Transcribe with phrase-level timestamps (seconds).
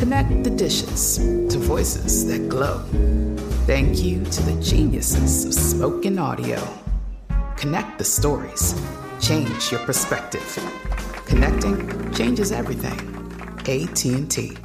[0.00, 2.78] Connect the dishes to voices that glow.
[3.66, 6.58] Thank you to the geniuses of spoken audio.
[7.58, 8.74] Connect the stories.
[9.20, 10.58] Change your perspective.
[11.26, 12.98] Connecting changes everything.
[13.68, 14.56] AT&T.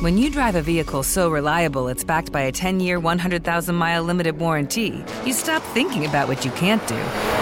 [0.00, 5.04] When you drive a vehicle so reliable it's backed by a 10-year, 100,000-mile limited warranty,
[5.26, 7.41] you stop thinking about what you can't do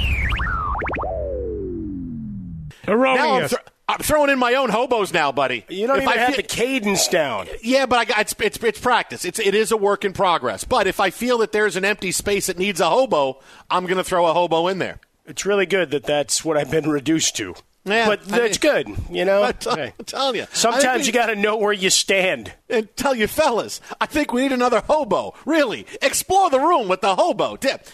[2.97, 3.59] Now I'm, thro-
[3.89, 5.65] I'm throwing in my own hobos now, buddy.
[5.69, 7.47] You don't If even I have feel- the cadence down.
[7.61, 9.25] Yeah, but I got, it's, it's it's practice.
[9.25, 10.63] It's it is a work in progress.
[10.63, 13.97] But if I feel that there's an empty space that needs a hobo, I'm going
[13.97, 14.99] to throw a hobo in there.
[15.25, 17.53] It's really good that that's what I've been reduced to.
[17.83, 19.41] Yeah, but I that's mean- good, you know.
[19.43, 19.93] I'm, t- Hey.
[19.97, 20.43] I'm telling you.
[20.43, 22.53] I Sometimes you got to know where you stand.
[22.69, 25.33] and tell you fellas, I think we need another hobo.
[25.45, 27.85] Really, explore the room with the hobo tip.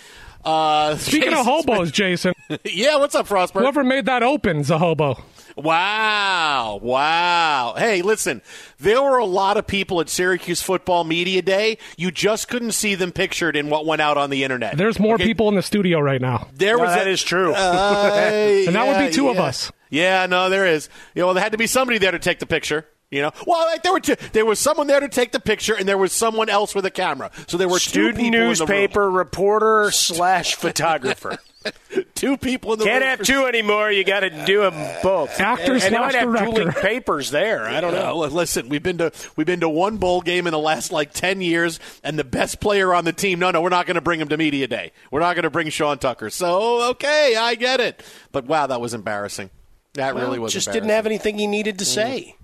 [0.48, 3.60] Uh, Speaking Jason of hobos, Jason, yeah, what's up, Frostberg?
[3.62, 5.22] whoever made that open's a hobo.
[5.58, 7.74] Wow, wow.
[7.78, 8.42] Hey, listen,
[8.80, 11.78] there were a lot of people at Syracuse Football Media Day.
[11.98, 14.78] You just couldn't see them pictured in what went out on the internet.
[14.78, 15.26] There's more Okay?
[15.26, 16.48] people in the studio right now.
[16.54, 17.54] There No, was that a- is true.
[17.54, 18.12] Uh,
[18.68, 19.72] And that would be yeah, two of us.
[19.90, 20.88] Yeah, no, there is.
[21.16, 22.86] You know, there had to be somebody there to take the picture.
[23.10, 25.74] You know, well, like, there were two, there was someone there to take the picture,
[25.74, 27.32] and there was someone else with a camera.
[27.48, 28.48] So there were two Student people in the room.
[28.50, 31.38] newspaper reporter slash photographer.
[32.16, 33.10] two people in the Can't room.
[33.10, 33.92] have two anymore.
[33.92, 35.40] You got to do them both.
[35.40, 36.52] Actors and they slash might have director.
[36.56, 37.66] dueling papers there.
[37.66, 38.18] I don't Uh, know.
[38.20, 41.14] li- listen, we've been to we've been to one bowl game in the last like
[41.14, 43.40] ten years, and the best player on the team.
[43.40, 44.92] No, no, we're not going to bring him to media day.
[45.12, 46.30] We're not going to bring Sean Tucker.
[46.30, 48.04] So okay, I get it.
[48.34, 49.50] But wow, that was embarrassing.
[49.94, 50.52] That Well, really was.
[50.52, 52.36] just didn't have anything he needed to say.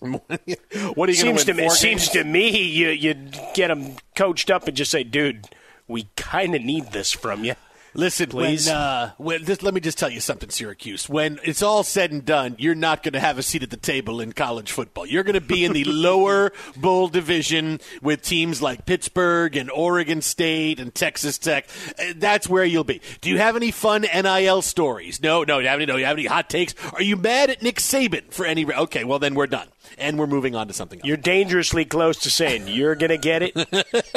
[0.00, 0.56] What are you
[0.94, 1.68] going Seems to me.
[1.70, 3.14] Seems to me you you
[3.54, 5.48] get him coached up and just say, dude,
[5.86, 7.54] we kind of need this from you.
[7.94, 8.66] Listen, Please.
[8.66, 11.08] When, uh, when this, let me just tell you something, Syracuse.
[11.08, 13.76] When it's all said and done, you're not going to have a seat at the
[13.76, 15.06] table in college football.
[15.06, 20.22] You're going to be in the lower bowl division with teams like Pittsburgh and Oregon
[20.22, 21.68] State and Texas Tech.
[21.98, 23.00] Uh, That's where you'll be.
[23.20, 25.20] Do you have any fun NIL stories?
[25.22, 25.56] No, no.
[25.58, 25.86] Do you have any?
[25.86, 25.96] No.
[25.96, 26.74] You have any hot takes?
[26.92, 28.64] Are you mad at Nick Saban for any?
[28.64, 31.06] Okay, well then we're done, and we're moving on to something else.
[31.06, 33.56] You're dangerously close to saying you're going to get it,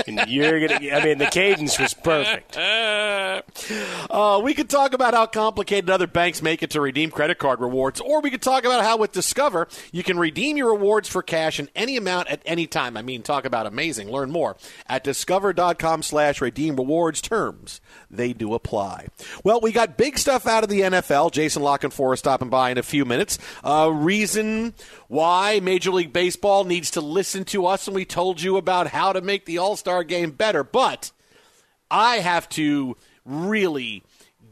[0.07, 0.91] and you're going to.
[0.91, 2.57] I mean, the cadence was perfect.
[4.09, 7.59] Uh, we could talk about how complicated other banks make it to redeem credit card
[7.61, 11.21] rewards, or we could talk about how with Discover you can redeem your rewards for
[11.21, 12.97] cash in any amount at any time.
[12.97, 14.09] I mean, talk about amazing.
[14.11, 14.57] Learn more
[14.87, 17.79] at discover.com slash redeem rewards terms.
[18.09, 19.07] They do apply.
[19.43, 21.31] Well, we got big stuff out of the NFL.
[21.31, 23.37] Jason La Canfora is stopping by in a few minutes.
[23.63, 24.73] Uh, reason
[25.07, 29.13] why Major League Baseball needs to listen to us, and we told you about how
[29.13, 30.63] to make the All-Star game better.
[30.63, 31.11] But
[31.89, 34.03] I have to really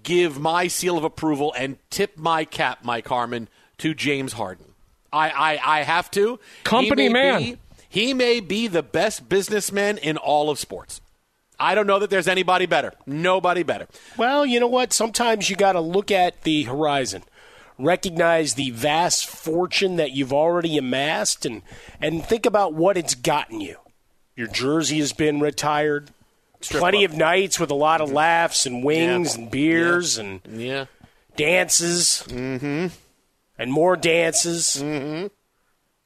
[0.03, 4.65] give my seal of approval and tip my cap, Mike Harmon, to James Harden.
[5.11, 6.39] I, I, I have to.
[6.63, 7.41] Company He man.
[7.41, 7.57] be-
[7.91, 11.01] he may be the best businessman in all of sports.
[11.59, 12.93] I don't know that there's anybody better.
[13.07, 13.87] Nobody better.
[14.15, 14.93] Well, you know what?
[14.93, 17.23] Sometimes you got to look at the horizon,
[17.79, 21.61] recognize the vast fortune that you've already amassed, and
[21.99, 23.77] and think about what it's gotten you.
[24.35, 26.11] Your jersey has been retired.
[26.61, 27.11] Plenty club.
[27.11, 29.41] of nights with a lot of laughs and wings Yeah.
[29.41, 30.85] and beers and Yeah.
[31.37, 32.87] dances, mm-hmm.
[33.57, 35.27] and more dances, mm-hmm.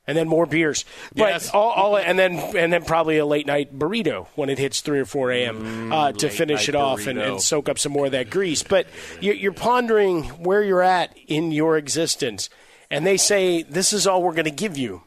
[0.05, 0.83] And then more beers.
[1.15, 1.50] But Yes.
[1.51, 5.00] all, all, and then and then probably a late night burrito when it hits three
[5.00, 5.91] or four a.m.
[5.91, 8.63] uh, to Mm, finish it off and, and soak up some more of that grease.
[8.63, 8.88] But
[9.21, 12.50] you're pondering where you're at in your existence,
[12.91, 15.03] and they say this is all we're going to give you.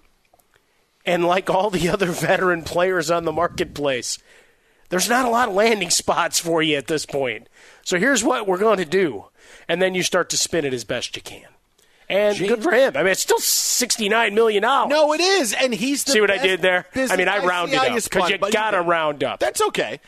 [1.05, 4.19] And like all the other veteran players on the marketplace,
[4.89, 7.49] there's not a lot of landing spots for you at this point.
[7.85, 9.27] So here's what we're going to do.
[9.69, 11.47] And then you start to spin it as best you can.
[12.09, 12.97] And good for him.
[12.97, 14.63] I mean, it's still $69 million.
[14.63, 16.87] No, it is, and he's the See what I did there?
[16.95, 19.41] I mean, I rounded up because you got to round up.
[19.41, 20.01] That's okay.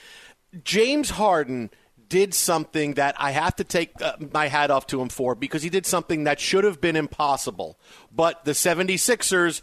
[0.65, 1.71] James Harden
[2.09, 5.63] did something that I have to take uh, my hat off to him for because
[5.63, 7.79] he did something that should have been impossible.
[8.11, 9.61] But the 76ers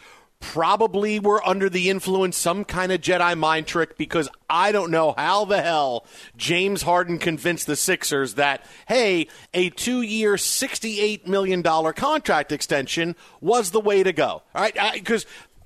[0.52, 5.14] probably were under the influence some kind of Jedi mind trick because I don't know
[5.18, 6.06] how the hell
[6.38, 13.80] James Harden convinced the Sixers that hey, a 2-year, $68 million contract extension was the
[13.80, 14.44] way to go.
[14.54, 14.76] All right?
[14.94, 15.26] Because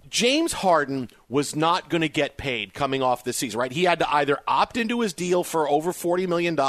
[0.10, 3.72] James Harden was not going to get paid coming off this season, right?
[3.72, 6.60] He had to either opt into his deal for over $40 million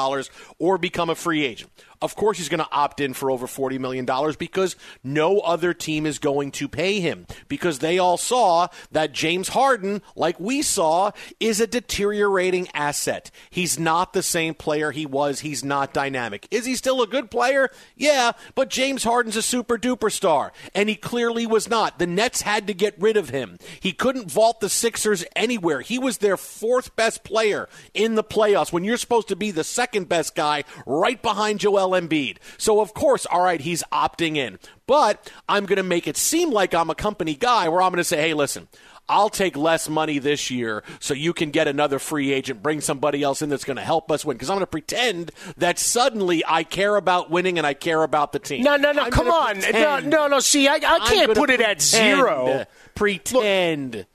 [0.59, 1.71] or become a free agent.
[2.03, 4.07] Of course, he's going to opt in for over $40 million
[4.39, 4.75] because
[5.05, 10.01] no other team is going to pay him because they all saw that James Harden,
[10.17, 11.11] like we saw,
[11.41, 13.31] is a deteriorating asset.
[13.51, 15.41] He's not the same player he was.
[15.41, 16.49] He's not dynamic.
[16.51, 17.69] Is he still a good player?
[17.97, 21.99] Yeah, but James Harden's a super duper star, and he clearly was not.
[21.99, 23.59] The Nets had to get rid of him.
[23.79, 25.81] He couldn't vault the Sixers anywhere.
[25.81, 29.63] He was their fourth best player in the playoffs when you're supposed to be the
[29.63, 32.39] second best guy right behind Joel Embiid.
[32.59, 34.59] So, of course, all right, he's opting in.
[34.89, 37.99] But I'm going to make it seem like I'm a company guy where I'm going
[37.99, 38.67] to say, hey, listen,
[39.09, 43.23] I'll take less money this year so you can get another free agent, bring somebody
[43.23, 44.37] else in that's going to help us win.
[44.37, 48.33] Because I'm going to pretend that suddenly I care about winning and I care about
[48.33, 48.63] the team.
[48.63, 49.59] No, no, no, I'm come on.
[49.59, 50.11] No, pretend.
[50.11, 50.39] no, no.
[50.41, 52.67] See, I, I can't put it at zero.
[52.95, 53.95] Pretend.
[53.95, 54.07] Look,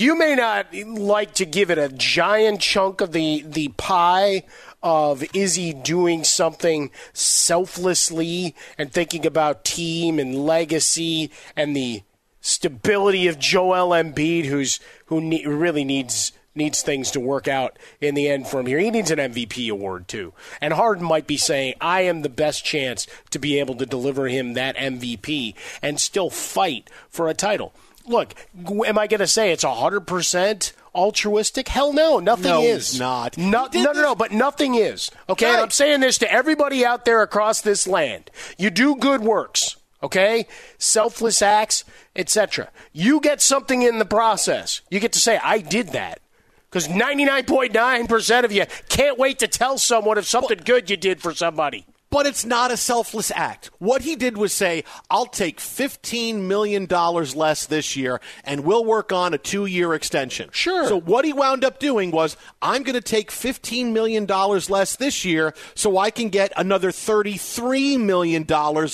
[0.00, 4.44] you may not like to give it a giant chunk of the the pie
[4.82, 12.02] of is he doing something selflessly and thinking about team and legacy and the
[12.40, 18.14] stability of Joel Embiid, who's who ne- really needs needs things to work out in
[18.14, 18.78] the end for him here.
[18.78, 20.34] He needs an MVP award too.
[20.60, 24.28] And Harden might be saying, "I am the best chance to be able to deliver
[24.28, 27.72] him that MVP and still fight for a title."
[28.06, 28.34] Look,
[28.86, 31.68] am I going to say it's 100% altruistic?
[31.68, 32.98] Hell no, nothing No, is.
[32.98, 33.38] not.
[33.38, 35.10] No, no, no, no, but nothing is.
[35.28, 35.62] Okay, and Right.
[35.62, 38.30] I'm saying this to everybody out there across this land.
[38.58, 40.46] You do good works, okay?
[40.78, 41.84] Selfless acts,
[42.16, 42.68] etc.
[42.92, 44.80] You get something in the process.
[44.90, 46.20] You get to say, I did that.
[46.68, 51.34] Because 99.9% of you can't wait to tell someone of something good you did for
[51.34, 51.86] somebody.
[52.12, 53.70] But it's not a selfless act.
[53.78, 59.12] What he did was say, I'll take $15 million less this year and we'll work
[59.12, 60.50] on a two year extension.
[60.52, 60.86] Sure.
[60.86, 65.24] So what he wound up doing was, I'm going to take $15 million less this
[65.24, 68.46] year so I can get another $33 million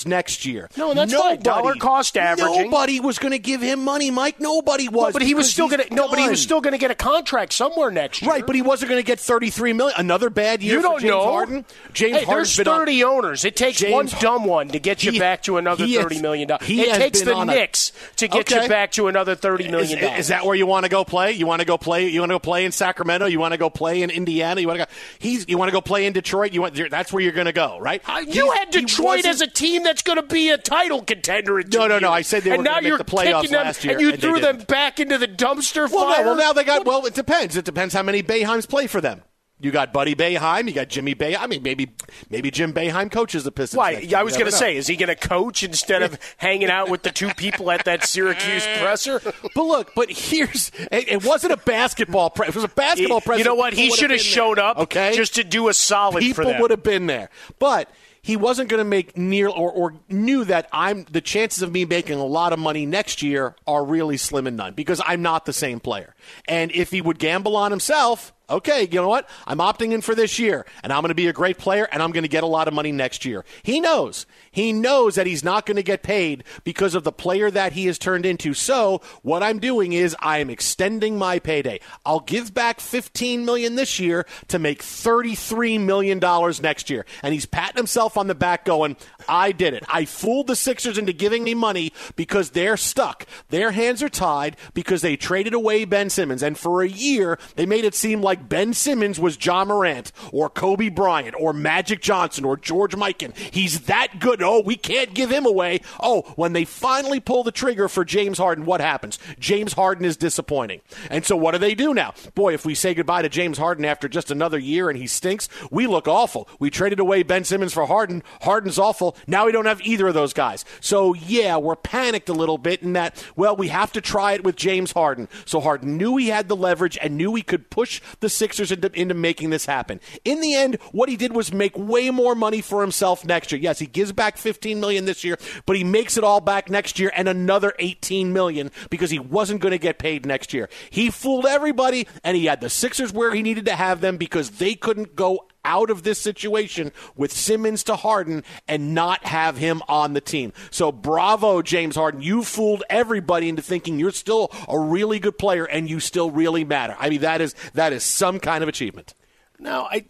[0.05, 0.69] next year.
[0.77, 1.41] No, that's fine.
[1.41, 2.71] Dollar cost averaging.
[2.71, 4.39] Nobody was going to give him money, Mike.
[4.39, 5.11] Nobody was.
[5.11, 6.95] but he was still going to no, but he was still going to get a
[6.95, 8.31] contract somewhere next year.
[8.31, 9.99] Right, but he wasn't going to get $33 million.
[9.99, 11.23] Another bad year you for don't James know.
[11.23, 11.65] Harden.
[11.93, 13.45] James hey, Harden's there's been on- 30 owners.
[13.45, 16.49] It takes James one dumb one to get you He- back to another $30 million.
[16.51, 18.63] It takes the on a- Knicks to get Okay.
[18.63, 20.13] you back to another thirty million dollars.
[20.13, 21.31] Is, is that where you want to go play?
[21.33, 22.07] You want to go play?
[22.07, 23.25] You want to go play in Sacramento?
[23.27, 24.61] You want to go play in Indiana?
[24.61, 24.91] You want to go?
[25.19, 25.47] He's.
[25.47, 26.53] You want to go play in Detroit?
[26.53, 26.75] You want?
[26.89, 28.01] That's where you're going to go, right?
[28.07, 31.69] Uh, you had Detroit as a team that's going to be a title contender in
[31.69, 32.11] two No, no, no.
[32.11, 34.01] I said they were and gonna now make you're the playoffs them, last year, and
[34.01, 36.23] you and threw them back into the dumpster Well, fire.
[36.23, 36.85] no, well, now they got.
[36.85, 37.55] Well, it depends.
[37.57, 39.21] It depends how many Boeheims play for them.
[39.61, 40.67] You got Buddy Boeheim.
[40.67, 41.35] You got Jimmy Bay.
[41.35, 41.91] I mean, maybe
[42.29, 43.77] maybe Jim Boeheim coaches the Pistons.
[43.77, 44.07] Why?
[44.15, 47.03] I was going to say, is he going to coach instead of hanging out with
[47.03, 49.21] the two people at that Syracuse presser?
[49.53, 52.29] But look, but here's it, it wasn't a basketball.
[52.29, 53.21] Pre- if it was a basketball.
[53.21, 53.39] press.
[53.39, 53.73] you know what?
[53.73, 56.83] He should have showed there, up Okay, just to do a solid people would have
[56.83, 57.89] been there, but
[58.21, 61.85] he wasn't going to make near or, or knew that I'm the chances of me
[61.85, 65.45] making a lot of money next year are really slim and none because I'm not
[65.45, 66.15] the same player.
[66.47, 69.29] And if he would gamble on himself, okay, you know what?
[69.47, 72.01] I'm opting in for this year, and I'm going to be a great player, and
[72.01, 73.45] I'm going to get a lot of money next year.
[73.63, 74.25] He knows.
[74.51, 77.85] He knows that he's not going to get paid because of the player that he
[77.85, 78.53] has turned into.
[78.53, 81.79] So what I'm doing is I am extending my payday.
[82.05, 87.05] I'll give back 15 million this year to make 33 million dollars next year.
[87.23, 88.97] And he's patting himself on the back, going,
[89.29, 89.83] "I did it.
[89.87, 93.25] I fooled the Sixers into giving me money because they're stuck.
[93.49, 97.65] Their hands are tied because they traded away Ben Simmons, and for a year they
[97.65, 102.45] made it seem like Ben Simmons was Ja Morant or Kobe Bryant or Magic Johnson
[102.45, 103.35] or George Mikan.
[103.37, 104.41] He's that good.
[104.41, 105.81] Oh, we can't give him away.
[106.01, 109.19] Oh, when they finally pull the trigger for James Harden, what happens?
[109.39, 110.81] James Harden is disappointing.
[111.09, 112.13] And so what do they do now?
[112.35, 115.47] Boy, if we say goodbye to James Harden after just another year and he stinks,
[115.71, 116.47] we look awful.
[116.59, 118.23] We traded away Ben Simmons for Harden.
[118.41, 119.15] Harden's awful.
[119.27, 120.65] Now we don't have either of those guys.
[120.79, 124.43] So yeah, we're panicked a little bit in that, well, we have to try it
[124.43, 125.27] with James Harden.
[125.45, 128.91] So Harden knew he had the leverage and knew he could push the Sixers into,
[128.99, 129.99] into making this happen.
[130.25, 133.61] In the end, what he did was make way more money for himself next year.
[133.61, 136.99] Yes, he gives back 15 million this year, but he makes it all back next
[136.99, 140.69] year and another 18 million because he wasn't going to get paid next year.
[140.89, 144.51] He fooled everybody and he had the Sixers where he needed to have them because
[144.51, 149.81] they couldn't go out of this situation with Simmons to Harden and not have him
[149.87, 150.53] on the team.
[150.71, 152.21] So bravo, James Harden.
[152.21, 156.63] You fooled everybody into thinking you're still a really good player and you still really
[156.63, 156.95] matter.
[156.99, 159.13] I mean, that is that is some kind of achievement.
[159.59, 160.05] No, I,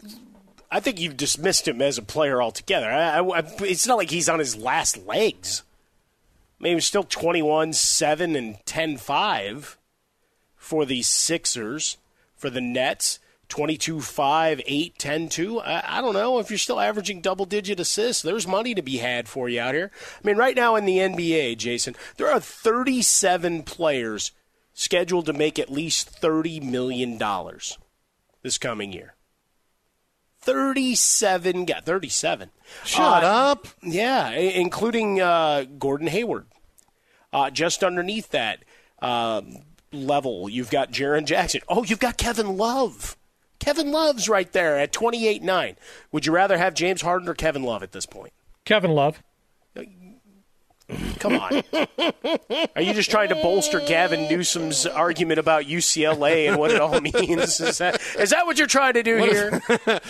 [0.70, 2.88] I think you've dismissed him as a player altogether.
[2.88, 5.64] I, I, I- it's not like he's on his last legs.
[6.60, 9.78] I mean, he was still 21, 7, and 10 5
[10.56, 11.96] for the Sixers,
[12.36, 13.18] for the Nets.
[13.50, 15.60] 22 5, 8, 10 2.
[15.60, 18.22] I, I don't know if you're still averaging double digit assists.
[18.22, 19.90] There's money to be had for you out here.
[20.22, 24.32] I mean, right now in the NBA, Jason, there are 37 players
[24.72, 27.18] scheduled to make at least $30 million
[28.42, 29.14] this coming year.
[30.42, 32.50] 37 got 37
[32.84, 33.66] Shut Uh, up.
[33.82, 36.46] yeah including uh, gordon hayward
[37.32, 38.64] uh, just underneath that
[39.02, 39.58] um,
[39.92, 43.18] level you've got Jaren jackson oh you've got kevin love
[43.60, 45.76] kevin love's right there at 28-9
[46.10, 48.32] would you rather have james harden or kevin love at this point
[48.64, 49.22] Kevin Love.
[51.20, 51.62] Come on.
[52.74, 57.00] Are you just trying to bolster Gavin Newsom's argument about UCLA and what it all
[57.00, 57.60] means?
[57.60, 59.60] Is that is that what you're trying to do here?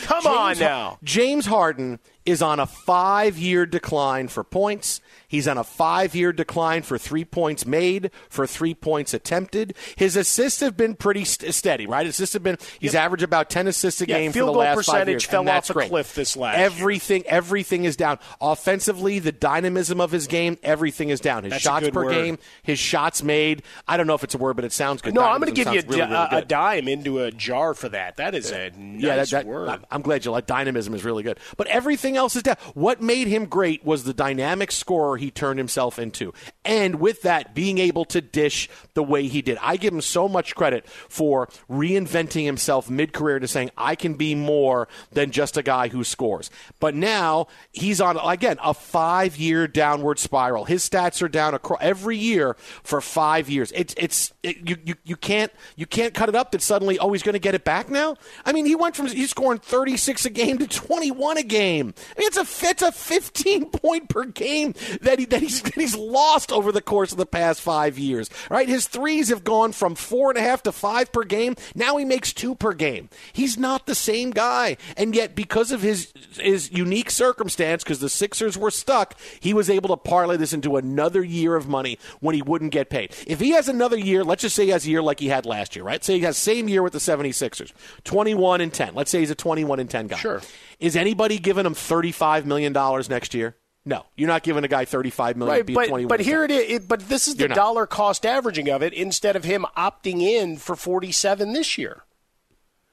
[0.05, 0.99] Come on now.
[1.05, 1.99] James Harden
[2.31, 5.01] is on a five year decline for points.
[5.29, 9.75] He's on a five year decline for three points made, for three points attempted.
[9.97, 12.05] His assists have been pretty st- steady, right?
[12.07, 14.77] Assists have been, he's averaged about 10 assists a Yeah, game for the last five
[14.77, 15.25] percentage years.
[15.27, 15.89] fell off a great.
[15.91, 16.67] cliff this last year.
[16.67, 18.19] Everything, everything is down.
[18.41, 21.45] Offensively, the dynamism of his game, everything is down.
[21.45, 22.11] His That's shots per word.
[22.13, 23.63] game, his shots made.
[23.87, 25.15] I don't know if it's a word, but it sounds good.
[25.15, 27.75] No, I'm going to give you a, really, really a- a dime into a jar
[27.75, 28.17] for that.
[28.17, 29.81] That is a nice yeah, that, that, word.
[29.91, 31.39] I'm glad you like dynamism is really good.
[31.57, 32.57] But everything else is down.
[32.75, 36.33] What made him great was the dynamic scorer he turned himself into.
[36.65, 39.59] And with that, being able to dish the way he did.
[39.63, 44.15] I give him so much credit for reinventing himself mid career to saying, I can
[44.15, 46.51] be more than just a guy who scores.
[46.79, 50.67] But now he's on, again, a five year downward spiral.
[50.67, 53.73] His stats are down across every year for five years.
[53.75, 57.13] It's, it's, it, you, you, you can't, you can't cut it up that suddenly, oh,
[57.13, 58.17] he's going to get it back now.
[58.45, 61.95] I mean, he went from, he's scoring 36 a game to 21 a game.
[62.17, 65.75] I mean, it's a it's a 15 point per game that he that he's that
[65.75, 68.31] he's lost over the course of the past five years.
[68.51, 71.57] Right, his threes have gone from four and a half to five per game.
[71.75, 73.09] Now he makes two per game.
[73.33, 78.09] He's not the same guy, and yet because of his his unique circumstance, because the
[78.09, 82.35] Sixers were stuck, he was able to parlay this into another year of money when
[82.35, 83.15] he wouldn't get paid.
[83.27, 85.47] If he has another year, let's just say he has a year like he had
[85.47, 86.03] last year, right?
[86.03, 87.73] Say he has same year with the 76ers,
[88.05, 88.95] 21 and 10.
[88.95, 90.17] Let's say he's a 21 and 10 guy.
[90.17, 90.41] Sure.
[90.79, 92.73] Is anybody giving him $35 million
[93.09, 93.57] next year?
[93.85, 95.53] No, you're not giving a guy 35 million.
[95.53, 96.71] Right, to be but 21 but here it is.
[96.71, 100.59] It, but this is the dollar cost averaging of it instead of him opting in
[100.59, 102.05] for 47 this year.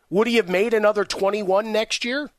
[0.09, 2.31] Would he have made another 21 next year?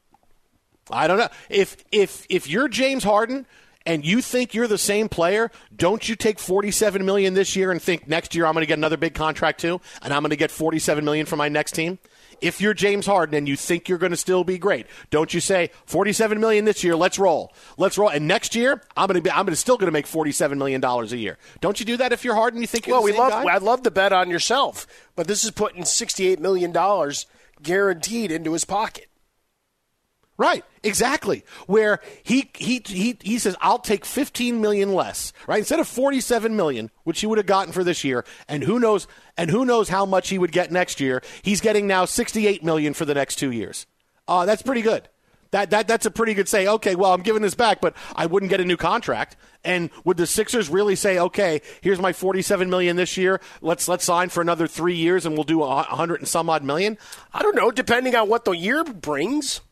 [0.90, 1.28] I don't know.
[1.50, 3.46] If if if you're James Harden
[3.84, 7.80] and you think you're the same player, don't you take 47 million this year and
[7.80, 10.36] think next year I'm going to get another big contract too and I'm going to
[10.36, 11.98] get 47 million for my next team?
[12.40, 15.40] If you're James Harden and you think you're going to still be great, don't you
[15.40, 17.52] say 47 million this year, let's roll.
[17.76, 18.08] Let's roll.
[18.10, 20.58] And next year, I'm going to be I'm going to still going to make 47
[20.58, 21.38] million dollars a year.
[21.60, 22.58] Don't you do that if you're Harden?
[22.58, 23.30] And you think you're Well, the we love.
[23.30, 23.54] guy?
[23.54, 27.26] I'd love to bet on yourself, but this is putting 68 million dollars
[27.62, 29.07] guaranteed into his pocket.
[30.38, 31.44] Right, exactly.
[31.66, 36.54] Where he he he he says, "I'll take 15 million less." Right, instead of 47
[36.54, 39.88] million, which he would have gotten for this year, and who knows and who knows
[39.88, 41.22] how much he would get next year.
[41.42, 43.86] He's getting now 68 million for the next two years.
[44.28, 45.08] Uh, that's pretty good.
[45.50, 46.68] That that that's a pretty good say.
[46.68, 49.36] Okay, well, I'm giving this back, but I wouldn't get a new contract.
[49.64, 53.40] And would the Sixers really say, "Okay, here's my 47 million this year.
[53.60, 56.62] Let's let's sign for another three years, and we'll do a hundred and some odd
[56.62, 56.96] million?
[57.32, 59.62] I don't know, depending on what the year brings.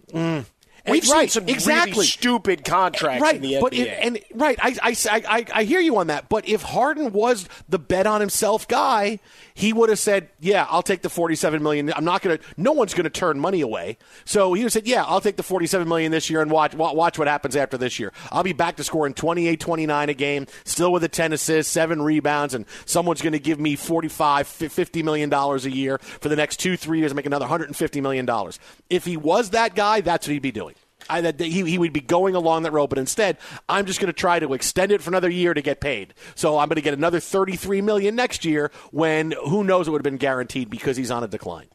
[0.88, 1.92] We've seen right, some exactly.
[1.92, 3.60] really stupid contracts right, in the NBA.
[3.60, 6.28] but it, and right, I, I, I, I hear you on that.
[6.28, 9.18] But if Harden was the bet on himself guy,
[9.56, 11.90] he would have said, "Yeah, I'll take the forty-seven million.
[11.94, 12.44] I'm not going to.
[12.58, 13.96] No one's going to turn money away."
[14.26, 16.74] So he would have said, "Yeah, I'll take the forty-seven million this year and watch
[16.74, 18.12] watch what happens after this year.
[18.30, 22.02] I'll be back to scoring 28, 29 a game, still with a ten assists, seven
[22.02, 26.36] rebounds, and someone's going to give me 45, 50 million dollars a year for the
[26.36, 28.60] next two, three years, and make another 150 million dollars.
[28.90, 30.74] If he was that guy, that's what he'd be doing."
[31.08, 33.38] I, that he, he would be going along that road, but instead,
[33.68, 36.14] I'm just going to try to extend it for another year to get paid.
[36.34, 40.00] So I'm going to get another 33 million next year when who knows it would
[40.00, 41.68] have been guaranteed because he's on a decline.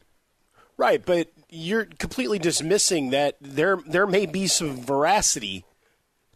[0.76, 5.64] Right, but you're completely dismissing that there there may be some veracity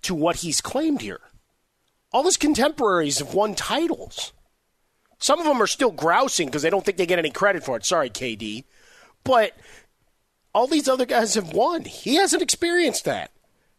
[0.03, 1.21] to what he's claimed here.
[2.13, 4.33] All his contemporaries have won titles.
[5.19, 7.77] Some of them are still grousing because they don't think they get any credit for
[7.77, 7.85] it.
[7.85, 8.65] Sorry, KD.
[9.25, 9.57] But
[10.57, 11.85] all these other guys have won.
[11.85, 13.31] He hasn't experienced that.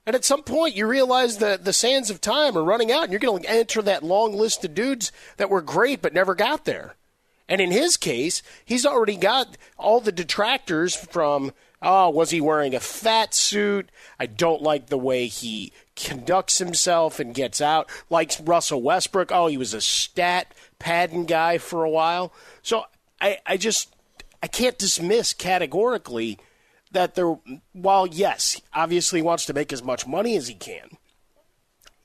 [0.06, 3.12] And at some point, you realize that the sands of time are running out, and
[3.12, 6.66] you're going to enter that long list of dudes that were great but never got
[6.66, 6.94] there.
[7.50, 12.76] And in his case, he's already got all the detractors from, oh, was he wearing
[12.76, 13.90] a fat suit?
[14.20, 17.90] I don't like the way he conducts himself and gets out.
[18.12, 19.32] Likes Russell Westbrook.
[19.32, 22.32] Oh, he was a stat padding guy for a while.
[22.62, 22.84] So
[23.20, 23.96] I, I just,
[24.44, 26.38] I can't dismiss categorically
[26.92, 27.36] that there,
[27.74, 30.90] while yes, obviously wants to make as much money as he can,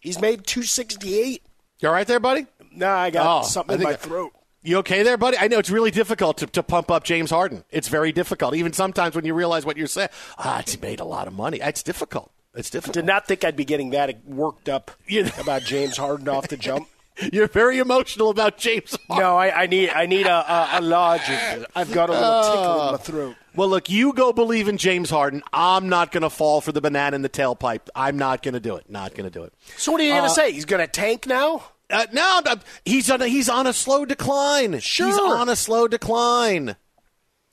[0.01, 1.42] he's made 268.
[1.81, 2.47] You all right there, buddy?
[2.75, 4.33] Nah, I got Oh, something I in my I- throat.
[4.64, 5.37] You okay there, buddy?
[5.38, 7.64] I know it's really difficult to, to pump up James Harden.
[7.71, 8.55] It's very difficult.
[8.55, 11.59] Even sometimes when you realize what you're saying, ah, it's made a lot of money.
[11.61, 12.31] It's difficult.
[12.55, 12.95] It's difficult.
[12.95, 16.47] Did not think I'd be getting that worked up You know- about James Harden off
[16.47, 16.87] the jump.
[17.33, 19.25] You're very emotional about James Harden.
[19.25, 21.66] No, I, I need I need a, a, a lodging.
[21.75, 23.37] I've got a little tickle in my throat.
[23.55, 25.42] Well, look, you go believe in James Harden.
[25.53, 27.88] I'm not going to fall for the banana in the tailpipe.
[27.94, 28.88] I'm not going to do it.
[28.88, 29.53] Not going to do it.
[29.77, 30.53] So what are you going to say?
[30.53, 31.62] He's going to tank now?
[31.90, 32.55] Uh, no, no,
[32.87, 34.81] he's on a, he's on a slow decline.
[34.81, 35.07] Sure.
[35.07, 36.77] He's on a slow decline.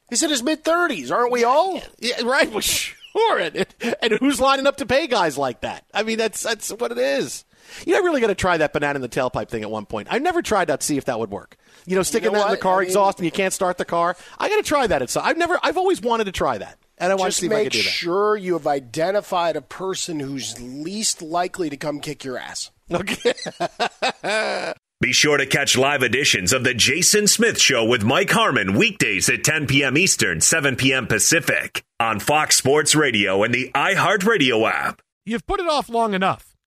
[0.09, 1.81] He's in his mid thirties, aren't we all?
[1.99, 2.49] Yeah, right.
[2.49, 3.37] Well, sure.
[3.37, 3.65] And,
[4.01, 5.83] and who's lining up to pay guys like that?
[5.93, 7.43] I mean, that's that's what it is.
[7.85, 9.85] You know, I really got to try that banana in the tailpipe thing at one
[9.85, 10.07] point.
[10.11, 10.79] I've never tried that.
[10.81, 11.55] to See if that would work.
[11.85, 13.77] You know, sticking know that in the car I mean- exhaust and you can't start
[13.77, 14.15] the car.
[14.37, 15.01] I got to try that.
[15.01, 15.23] At some.
[15.25, 15.59] I've never.
[15.63, 17.77] I've always wanted to try that, and I want to see if I can do
[17.79, 17.83] that.
[17.83, 22.71] sure you have identified a person who's least likely to come kick your ass.
[22.91, 23.33] Okay.
[25.01, 29.29] Be sure to catch live editions of The Jason Smith Show with Mike Harmon weekdays
[29.29, 29.97] at 10 p.m.
[29.97, 31.07] Eastern, 7 p.m.
[31.07, 35.01] Pacific on Fox Sports Radio and the iHeartRadio app.
[35.25, 36.48] You've put it off long enough.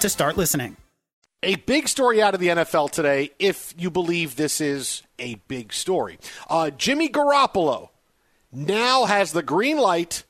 [0.00, 0.76] to start listening.
[1.42, 5.72] A big story out of the NFL today, if you believe this is a big
[5.72, 6.18] story.
[6.48, 7.90] Uh, Jimmy Garoppolo
[8.52, 10.24] now has the green light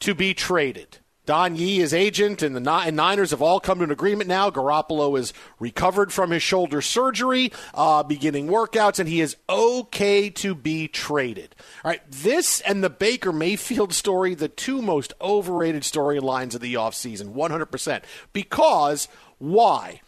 [0.00, 0.98] to be traded.
[1.24, 4.50] Don Yee, his agent, and the Niners have all come to an agreement now.
[4.50, 10.54] Garoppolo is recovered from his shoulder surgery, uh, beginning workouts, and he is okay to
[10.54, 11.54] be traded.
[11.84, 16.74] All right, this and the Baker Mayfield story, the two most overrated storylines of the
[16.74, 18.02] offseason, 100%.
[18.32, 19.06] Because
[19.38, 20.00] why?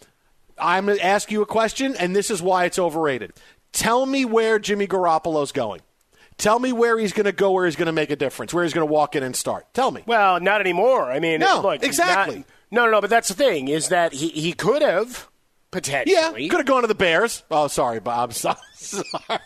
[0.58, 3.32] I'm going to ask you a question, and this is why it's overrated.
[3.72, 5.80] Tell me where Jimmy Garoppolo's going.
[6.36, 8.64] Tell me where he's going to go, where he's going to make a difference, where
[8.64, 9.72] he's going to walk in and start.
[9.72, 10.02] Tell me.
[10.06, 11.10] Well, not anymore.
[11.10, 12.36] I mean, No, look, exactly.
[12.38, 13.00] not- no, no, no.
[13.00, 15.28] But that's the thing is that he he could have
[15.70, 16.16] potentially.
[16.16, 17.44] Yeah, could have gone to the Bears.
[17.50, 18.32] Oh, sorry, Bob.
[18.34, 19.38] So- Sorry.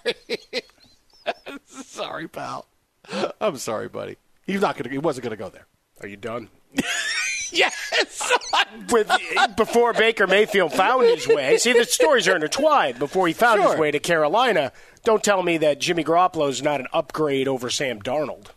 [1.67, 2.67] sorry, pal.
[3.41, 4.17] I'm sorry, buddy.
[4.47, 4.91] He's not going to.
[4.91, 5.67] He wasn't going to go there.
[6.01, 6.49] Are you done?
[7.53, 8.33] yes.
[8.91, 9.11] With
[9.57, 11.59] before Baker Mayfield found his way.
[11.59, 12.99] See, the stories are intertwined.
[12.99, 14.73] Before he found his way to Carolina,
[15.05, 18.49] don't tell me that Jimmy Garoppolo is not an upgrade over Sam Darnold.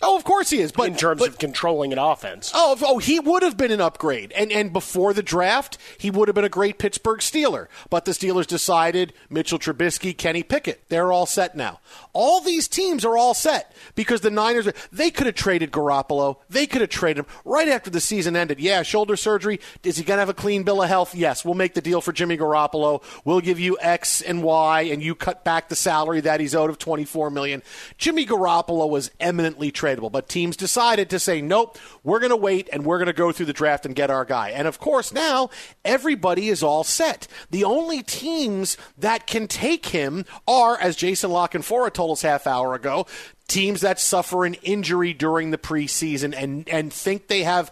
[0.00, 0.70] Oh, of course he is.
[0.70, 2.52] But in terms but, of controlling an offense.
[2.54, 4.30] Oh, oh, he would have been an upgrade.
[4.32, 7.66] And and before the draft, he would have been a great Pittsburgh Steeler.
[7.90, 11.80] But the Steelers decided Mitchell Trubisky, Kenny Pickett, they're all set now.
[12.12, 16.36] All these teams are all set because the Niners they could have traded Garoppolo.
[16.48, 18.60] They could have traded him right after the season ended.
[18.60, 19.58] Yeah, shoulder surgery.
[19.82, 21.14] Is he going to have a clean bill of health?
[21.14, 23.02] Yes, we'll make the deal for Jimmy Garoppolo.
[23.24, 26.70] We'll give you X and Y and you cut back the salary that he's owed
[26.70, 27.64] of 24 million.
[27.96, 32.68] Jimmy Garoppolo was eminently tradable, but teams decided to say, nope, we're going to wait
[32.72, 34.50] and we're going to go through the draft and get our guy.
[34.50, 35.50] And of course, now
[35.84, 37.26] everybody is all set.
[37.50, 42.46] The only teams that can take him are, as Jason La Canfora told us half
[42.46, 43.06] hour ago,
[43.46, 47.70] teams that suffer an injury during the preseason and, and think they have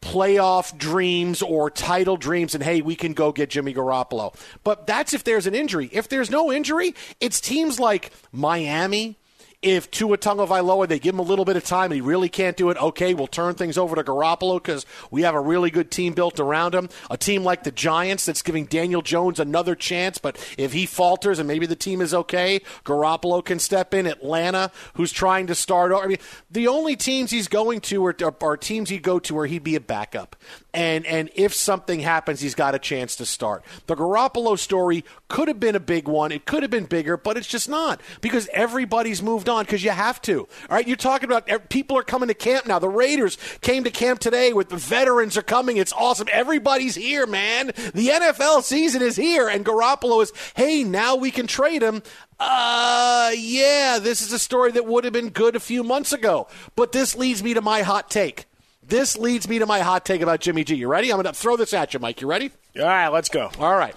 [0.00, 5.14] playoff dreams or title dreams and hey we can go get Jimmy Garoppolo but that's
[5.14, 9.16] if there's an injury if there's no injury it's teams like Miami
[9.62, 12.56] if Tua Tagovailoa they give him a little bit of time and he really can't
[12.56, 15.90] do it, okay, we'll turn things over to Garoppolo because we have a really good
[15.90, 16.88] team built around him.
[17.10, 21.38] A team like the Giants that's giving Daniel Jones another chance, but if he falters
[21.38, 24.06] and maybe the team is okay, Garoppolo can step in.
[24.06, 25.92] Atlanta, who's trying to start.
[25.92, 26.18] I mean,
[26.50, 29.76] the only teams he's going to are, are, teams he'd go to where he'd be
[29.76, 30.36] a backup,
[30.72, 33.64] and and if something happens, he's got a chance to start.
[33.86, 36.30] The Garoppolo story could have been a big one.
[36.30, 39.88] It could have been bigger, but it's just not because everybody's moved on because you
[39.90, 40.40] have to.
[40.40, 42.78] All right, you're talking about people are coming to camp now.
[42.78, 45.78] The Raiders came to camp today with the veterans are coming.
[45.78, 46.28] It's awesome.
[46.30, 47.68] Everybody's here, man.
[47.68, 50.34] The NFL season is here, and Garoppolo is.
[50.54, 52.02] Hey, now we can trade him.
[52.38, 56.46] Uh, yeah, this is a story that would have been good a few months ago.
[56.76, 58.44] But this leads me to my hot take.
[58.82, 60.74] This leads me to my hot take about Jimmy G.
[60.74, 61.10] You ready?
[61.10, 62.20] I'm going to throw this at you, Mike.
[62.20, 62.50] You ready?
[62.78, 63.50] All right, let's go.
[63.58, 63.96] All right.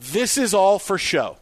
[0.00, 1.36] This is all for show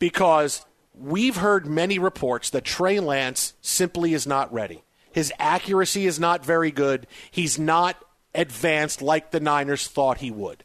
[0.00, 4.82] because we've heard many reports that Trey Lance simply is not ready.
[5.12, 7.06] His accuracy is not very good.
[7.30, 8.04] He's not
[8.34, 10.64] advanced like the Niners thought he would.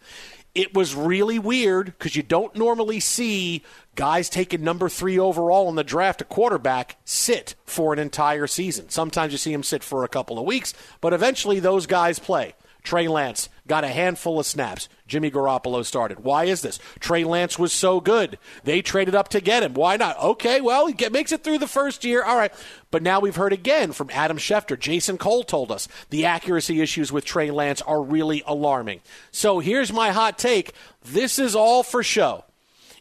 [0.55, 3.61] It was really weird because you don't normally see
[3.93, 8.89] guys taking number three overall in the draft, a quarterback, sit for an entire season.
[8.89, 12.55] Sometimes you see him sit for a couple of weeks, but eventually those guys play.
[12.83, 14.89] Trey Lance got a handful of snaps.
[15.07, 16.23] Jimmy Garoppolo started.
[16.23, 16.79] Why is this?
[16.99, 18.39] Trey Lance was so good.
[18.63, 19.73] They traded up to get him.
[19.73, 20.17] Why not?
[20.19, 22.23] Okay, well, he makes it through the first year.
[22.23, 22.53] All right.
[22.89, 24.79] But now we've heard again from Adam Schefter.
[24.79, 29.01] Jason Cole told us the accuracy issues with Trey Lance are really alarming.
[29.31, 32.45] So here's my hot take this is all for show.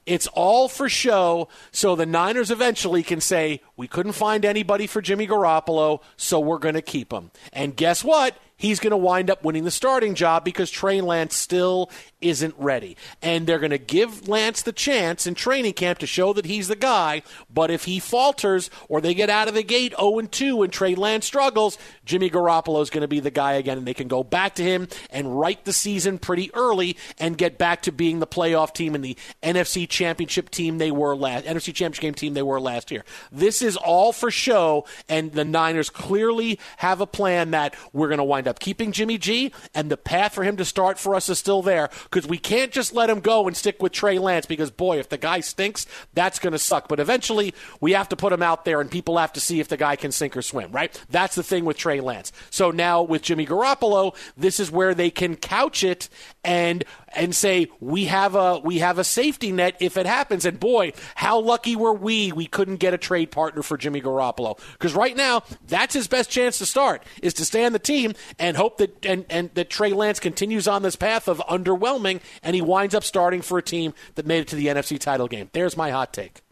[0.06, 5.00] It's all for show so the Niners eventually can say, we couldn't find anybody for
[5.00, 7.30] Jimmy Garoppolo, so we're going to keep him.
[7.50, 8.36] And guess what?
[8.60, 11.90] he's going to wind up winning the starting job because Trey Lance still
[12.20, 12.96] isn't ready.
[13.22, 16.68] And they're going to give Lance the chance in training camp to show that he's
[16.68, 17.22] the guy.
[17.52, 20.94] But if he falters or they get out of the gate 0 2 and Trey
[20.94, 23.78] Lance struggles, Jimmy Garoppolo is going to be the guy again.
[23.78, 27.56] And they can go back to him and write the season pretty early and get
[27.56, 31.74] back to being the playoff team and the NFC championship team they were last NFC
[31.74, 33.04] championship game team they were last year.
[33.32, 38.18] This is all for show, and the Niners clearly have a plan that we're going
[38.18, 41.28] to wind up keeping Jimmy G, and the path for him to start for us
[41.28, 44.46] is still there because we can't just let him go and stick with Trey Lance
[44.46, 46.88] because, boy, if the guy stinks, that's going to suck.
[46.88, 49.68] But eventually, we have to put him out there and people have to see if
[49.68, 50.98] the guy can sink or swim, right?
[51.10, 52.32] That's the thing with Trey Lance.
[52.50, 56.08] So now with Jimmy Garoppolo, this is where they can couch it
[56.44, 60.44] and and say we have a we have a safety net if it happens.
[60.44, 64.58] And boy, how lucky were we we couldn't get a trade partner for Jimmy Garoppolo
[64.72, 68.14] because right now that's his best chance to start is to stay on the team
[68.38, 72.54] and hope that and, and that Trey Lance continues on this path of underwhelming and
[72.54, 75.50] he winds up starting for a team that made it to the NFC title game.
[75.52, 76.42] There's my hot take.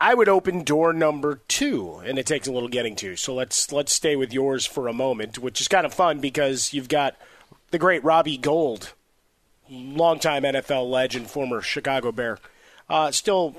[0.00, 3.14] I would open door number two, and it takes a little getting to.
[3.14, 6.74] So let's let's stay with yours for a moment, which is kind of fun because
[6.74, 7.14] you've got
[7.70, 8.94] the great Robbie Gould
[9.72, 12.38] longtime NFL legend, former Chicago Bear,
[12.88, 13.56] uh, still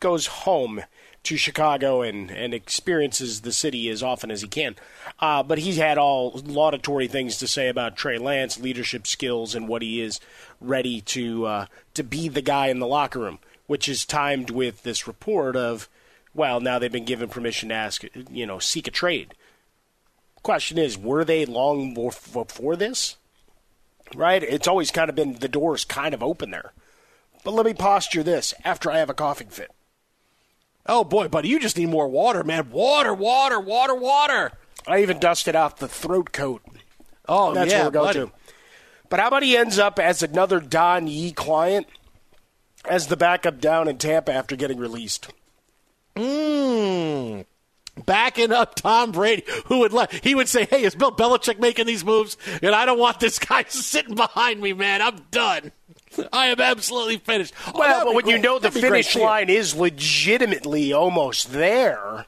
[0.00, 0.82] goes home
[1.24, 4.76] to Chicago and, and experiences the city as often as he can.
[5.18, 9.66] Uh, but he's had all laudatory things to say about Trey Lance, leadership skills, and
[9.66, 10.20] what he is
[10.60, 14.82] ready to uh, to be the guy in the locker room, which is timed with
[14.82, 15.88] this report of,
[16.34, 19.34] well, now they've been given permission to ask, you know, seek a trade.
[20.42, 23.16] Question is, were they long before this?
[24.14, 24.42] Right?
[24.42, 26.72] It's always kind of been the door's kind of open there.
[27.44, 29.70] But let me posture this after I have a coughing fit.
[30.86, 32.70] Oh boy, buddy, you just need more water, man.
[32.70, 34.52] Water, water, water, water.
[34.86, 36.62] I even dusted off the throat coat.
[37.26, 38.18] Oh, that's yeah, where we're going buddy.
[38.26, 38.32] to.
[39.08, 41.86] But how about he ends up as another Don Yee client
[42.84, 45.32] as the backup down in Tampa after getting released?
[46.16, 47.46] Mmm.
[48.06, 51.86] Backing up Tom Brady, who would let he would say, "Hey, is Bill Belichick making
[51.86, 52.36] these moves?
[52.62, 55.02] And I don't want this guy sitting behind me, man.
[55.02, 55.72] I'm done.
[56.32, 59.16] I am absolutely finished." Oh, Well, but be when you know the That'd be finish
[59.16, 62.26] line is legitimately almost there,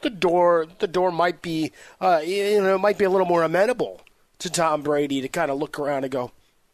[0.00, 4.00] the door the door might be uh, you know might be a little more amenable
[4.38, 6.32] to Tom Brady to kind of look around and go,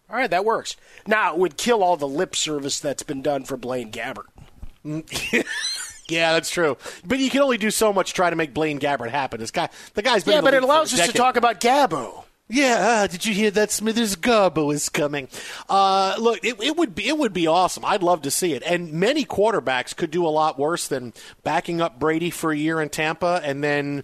[0.08, 0.74] all right, that works.
[1.06, 4.24] Now it would kill all the lip service that's been done for Blaine Gabbert.
[6.09, 6.77] Yeah, that's true.
[7.05, 9.40] But you can only do so much to try to make Blaine Gabbert happen.
[9.40, 12.25] This guy, the guy's been Yeah, but it allows us to talk about Gabbo.
[12.50, 15.28] Yeah, uh, did you hear that Smithers Gabbo is coming?
[15.68, 17.84] Uh, look, it, it would be it would be awesome.
[17.84, 18.62] I'd love to see it.
[18.64, 22.80] And many quarterbacks could do a lot worse than backing up Brady for a year
[22.80, 24.02] in Tampa and then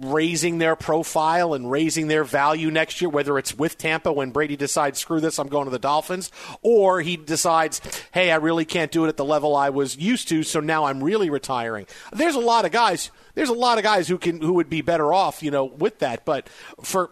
[0.00, 4.56] raising their profile and raising their value next year, whether it's with Tampa when Brady
[4.56, 6.30] decides, screw this, I'm going to the Dolphins,
[6.62, 7.80] or he decides,
[8.12, 10.84] hey, I really can't do it at the level I was used to, so now
[10.84, 11.86] I'm really retiring.
[12.10, 13.10] There's a lot of guys.
[13.34, 15.98] There's a lot of guys who can who would be better off, you know, with
[15.98, 16.24] that.
[16.24, 16.48] But
[16.82, 17.10] for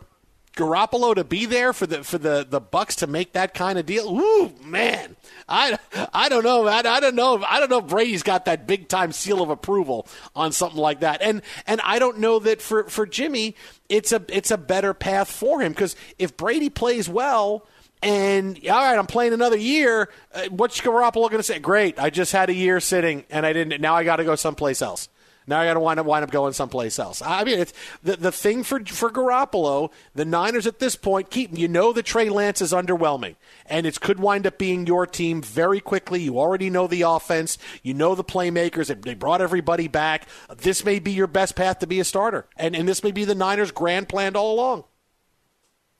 [0.56, 3.86] Garoppolo to be there for the for the the Bucks to make that kind of
[3.86, 4.08] deal.
[4.08, 5.16] Ooh, man,
[5.48, 5.78] I,
[6.12, 6.66] I don't know.
[6.66, 7.42] I, I don't know.
[7.48, 11.00] I don't know if Brady's got that big time seal of approval on something like
[11.00, 11.22] that.
[11.22, 13.54] And and I don't know that for for Jimmy,
[13.88, 17.66] it's a it's a better path for him because if Brady plays well.
[18.02, 20.08] And all right, I'm playing another year.
[20.32, 21.58] Uh, what's Garoppolo going to say?
[21.58, 23.78] Great, I just had a year sitting, and I didn't.
[23.82, 25.10] Now I got to go someplace else.
[25.50, 27.20] Now I got to wind up wind up going someplace else.
[27.20, 29.90] I mean, it's the the thing for for Garoppolo.
[30.14, 33.34] The Niners at this point keep you know the Trey Lance is underwhelming,
[33.66, 36.22] and it could wind up being your team very quickly.
[36.22, 38.86] You already know the offense, you know the playmakers.
[38.86, 40.26] They- They brought everybody back.
[40.56, 43.24] This may be your best path to be a starter, and and this may be
[43.24, 44.84] the Niners' grand plan all along.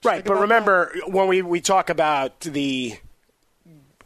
[0.05, 2.97] Right, but remember when we, we talk about the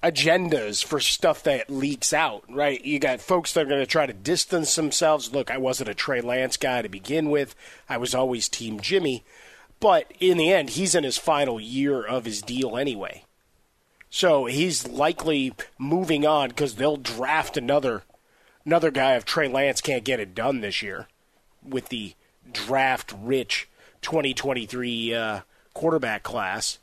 [0.05, 2.85] agendas for stuff that leaks out, right?
[2.85, 5.33] You got folks that are going to try to distance themselves.
[5.33, 7.57] Look, I wasn't a Trey Lance guy to begin with.
[7.89, 9.25] I was always Team Jimmy.
[9.81, 13.25] But in the end, he's in his final year of his deal anyway.
[14.11, 18.03] So he's likely moving on because they'll draft another
[18.65, 21.09] another guy if Trey Lance can't get it done this year
[21.67, 22.15] with the
[22.53, 23.69] draft rich
[24.03, 25.41] 2023 uh,
[25.73, 26.79] quarterback class.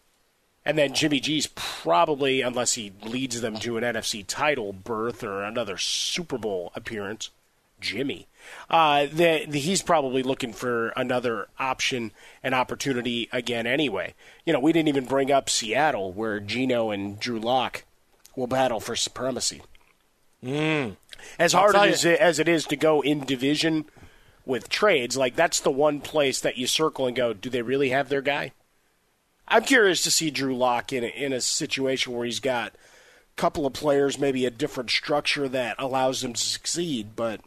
[0.64, 5.44] And then Jimmy G's probably, unless he leads them to an NFC title berth or
[5.44, 7.32] another Super Bowl appearance,
[7.80, 8.28] Jimmy,
[8.70, 12.12] uh, the, the, he's probably looking for another option
[12.44, 14.14] and opportunity again anyway.
[14.46, 17.84] You know, we didn't even bring up Seattle, where Geno and Drew Lock
[18.36, 19.64] will battle for supremacy.
[20.44, 20.96] Mm.
[21.38, 23.86] As hard as it, as it is to go in division
[24.46, 27.90] with trades, like that's the one place that you circle and go, do they really
[27.90, 28.52] have their guy?
[29.52, 33.36] I'm curious to see Drew Lock in a, in a situation where he's got a
[33.36, 37.42] couple of players, maybe a different structure that allows him to succeed, but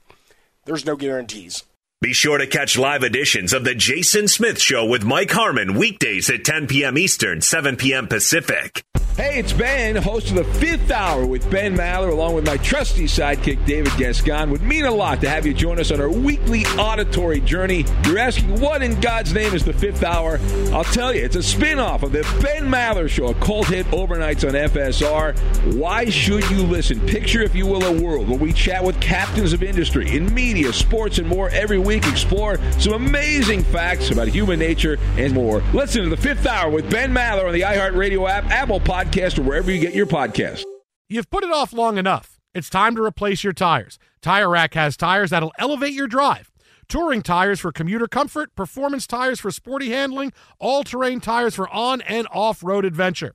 [0.67, 1.65] there's no guarantees.
[2.01, 6.29] Be sure to catch live editions of The Jason Smith Show with Mike Harmon weekdays
[6.29, 6.99] at 10 p.m.
[6.99, 8.09] Eastern, 7 p.m.
[8.09, 8.85] Pacific.
[9.17, 13.05] Hey, it's Ben, host of the fifth hour with Ben Maller, along with my trusty
[13.05, 14.51] sidekick, David Gascon.
[14.51, 17.85] Would mean a lot to have you join us on our weekly auditory journey.
[18.07, 20.41] You're asking, what in God's name is the fifth hour?
[20.73, 23.87] I'll tell you, it's a spin off of the Ben Maller Show, a cult hit
[23.93, 25.39] overnights on FSR.
[25.77, 26.99] Why should you listen?
[27.07, 30.73] Picture, if you will, a world where we chat with captains of industry in media,
[30.73, 32.07] sports, and more every week.
[32.07, 35.63] Explore some amazing facts about human nature and more.
[35.73, 39.43] Listen to the fifth hour with Ben Maller on the iHeartRadio app, Apple Podcast, or
[39.43, 40.65] wherever you get your podcasts.
[41.09, 42.41] You've put it off long enough.
[42.55, 43.99] It's time to replace your tires.
[44.23, 46.51] Tire Rack has tires that'll elevate your drive.
[46.89, 52.01] Touring tires for commuter comfort, performance tires for sporty handling, all terrain tires for on
[52.03, 53.35] and off road adventure.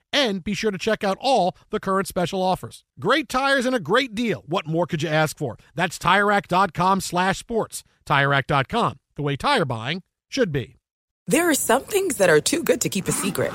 [0.13, 2.83] And be sure to check out all the current special offers.
[2.99, 4.43] Great tires and a great deal.
[4.45, 5.57] What more could you ask for?
[5.75, 7.83] That's TireRack.com slash sports.
[8.05, 10.77] TireRack.com, the way tire buying should be.
[11.27, 13.53] There are some things that are too good to keep a secret.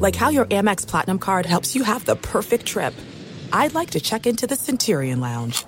[0.00, 2.94] Like how your Amex Platinum card helps you have the perfect trip.
[3.52, 5.64] I'd like to check into the Centurion Lounge.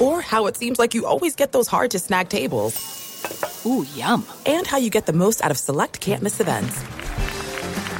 [0.00, 3.62] Or how it seems like you always get those hard to snag tables.
[3.66, 4.26] Ooh, yum.
[4.44, 6.84] And how you get the most out of select can't miss events.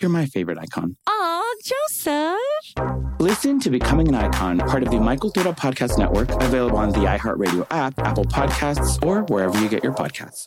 [0.00, 0.96] You're my favorite icon.
[1.08, 2.38] Aw, Joseph!
[3.18, 7.00] Listen to Becoming an Icon, part of the My Cultura Podcast Network, available on the
[7.00, 10.46] iHeartRadio app, Apple Podcasts, or wherever you get your podcasts.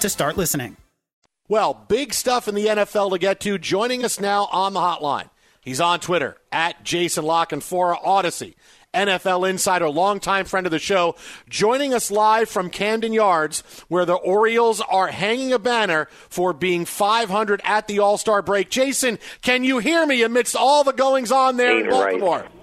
[0.00, 0.76] to start listening.
[1.48, 3.58] Well, big stuff in the NFL to get to.
[3.58, 5.30] Joining us now on the hotline.
[5.60, 8.54] He's on Twitter at Jason Lock and Fora Audacy.
[8.94, 11.16] NFL insider, longtime friend of the show,
[11.50, 16.86] joining us live from Camden Yards, where the Orioles are hanging a banner for being
[16.86, 18.70] 500 at the All Star break.
[18.70, 22.18] Jason, can you hear me amidst all the goings on there Ain't right.
[22.18, 22.40] Baltimore?
[22.40, 22.55] Hey, did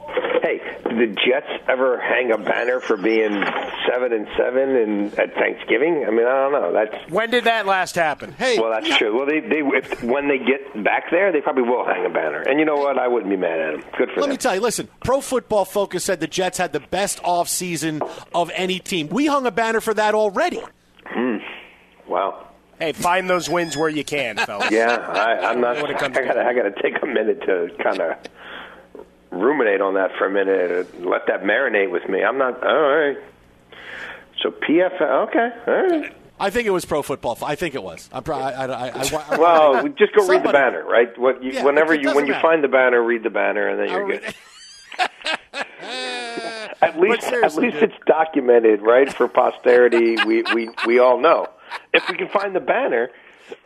[0.97, 3.43] the Jets ever hang a banner for being
[3.89, 6.05] seven and seven and at Thanksgiving?
[6.07, 6.73] I mean, I don't know.
[6.73, 8.31] That's When did that last happen?
[8.33, 9.15] Hey, well, that's true.
[9.15, 12.41] Well, they they if, when they get back there, they probably will hang a banner.
[12.41, 12.97] And you know what?
[12.97, 13.91] I wouldn't be mad at them.
[13.97, 14.29] Good for Let them.
[14.31, 18.01] me tell you, listen, Pro Football Focus said the Jets had the best off season
[18.33, 19.09] of any team.
[19.09, 20.61] We hung a banner for that already.
[21.05, 21.37] Hmm.
[22.07, 22.47] Wow.
[22.79, 24.71] Hey, find those wins where you can, fellas.
[24.71, 25.81] Yeah, I, I'm not.
[25.81, 28.17] When it I gotta, I gotta take a minute to kind of
[29.33, 30.87] ruminate on that for a minute.
[30.95, 32.23] and Let that marinate with me.
[32.23, 32.63] I'm not.
[32.65, 33.17] All right.
[34.41, 35.01] So PF.
[35.01, 35.49] Okay.
[35.67, 36.15] All right.
[36.39, 37.37] I think it was Pro Football.
[37.43, 38.09] I think it was.
[38.11, 41.15] I'm pro- I, I, I, Well, just go read the banner, right?
[41.17, 42.41] What you, Yeah, whenever you when you matter.
[42.47, 44.35] find the banner, read the banner, and then you're good.
[46.81, 47.83] At least, at least dude.
[47.83, 50.17] it's documented, right, for posterity.
[50.25, 51.47] we we we all know.
[51.93, 53.09] If we can find the banner,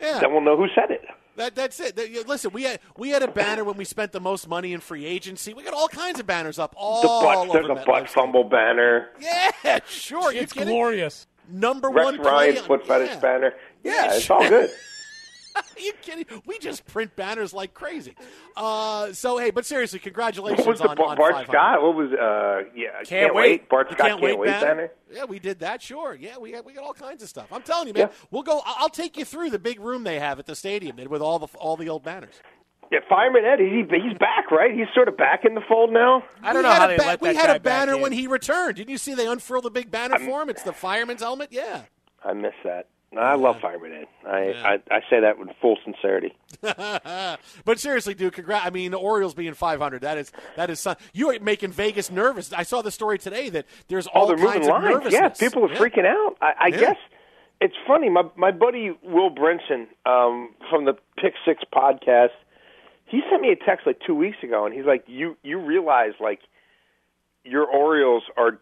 [0.00, 0.20] Yeah.
[0.20, 1.04] then we'll know who said it.
[1.38, 1.94] That, that's it.
[1.96, 4.72] That- you- listen, we had we had a banner when we spent the most money
[4.72, 5.54] in free agency.
[5.54, 8.10] We got all kinds of banners up all The butt, over there's a MetLife butt
[8.10, 9.08] fumble banner.
[9.20, 10.32] Yeah, sure.
[10.32, 11.26] It's glorious.
[11.48, 13.20] Number Rex one play Ryan's on- foot fetish yeah.
[13.20, 13.54] banner.
[13.84, 14.36] Yeah, Yeah, it's sure.
[14.42, 14.70] all good.
[15.56, 16.24] Are you kidding?
[16.46, 18.14] We just print banners like crazy.
[18.56, 21.46] Uh, so hey, but seriously, congratulations What was the on, on Bart 500.
[21.52, 21.82] Scott?
[21.82, 22.70] What was uh?
[22.74, 23.68] Yeah, can't, wait.
[23.68, 24.90] Bart The Scott can't, can't, wait, wait banner.
[25.12, 25.82] Yeah, we did that.
[25.82, 26.14] Sure.
[26.18, 27.52] Yeah, we got, we got all kinds of stuff.
[27.52, 28.10] I'm telling you, man.
[28.30, 28.60] We'll go.
[28.64, 31.38] I- I'll take you through the big room they have at the stadium with all
[31.38, 32.34] the all the old banners.
[32.90, 34.72] Yeah, Fireman Ed, he, he's back, right?
[34.72, 36.24] He's sort of back in the fold now.
[36.42, 37.98] I don't we know had how a they ba- let We had guy a banner
[37.98, 38.76] when he returned.
[38.76, 40.48] Didn't you see they unfurled the big banner for him?
[40.48, 41.48] It's the fireman's helmet.
[41.52, 41.82] Yeah.
[42.24, 42.88] I miss that.
[43.16, 44.06] I love Fireman Ed.
[44.26, 44.38] I,
[44.90, 46.34] I I say that with full sincerity.
[46.62, 48.66] but seriously, dude, congrats!
[48.66, 50.02] I mean, the Orioles being 500.
[50.02, 52.52] That is that is you are making Vegas nervous.
[52.52, 54.84] I saw the story today that there's all Oh, they're kinds moving of lines.
[55.12, 55.40] nervousness.
[55.40, 55.78] Yeah, people are Yeah.
[55.78, 56.36] freaking out.
[56.42, 56.80] I, I Yeah.
[56.80, 56.96] guess
[57.60, 58.10] it's funny.
[58.10, 62.28] My my buddy Will Brinson um, from the Pick Six podcast,
[63.06, 66.12] he sent me a text like two weeks ago, and he's like, "You you realize
[66.20, 66.40] like
[67.44, 68.58] your Orioles are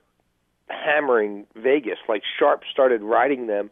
[0.69, 1.99] hammering Vegas.
[2.09, 3.71] Like Sharp started riding them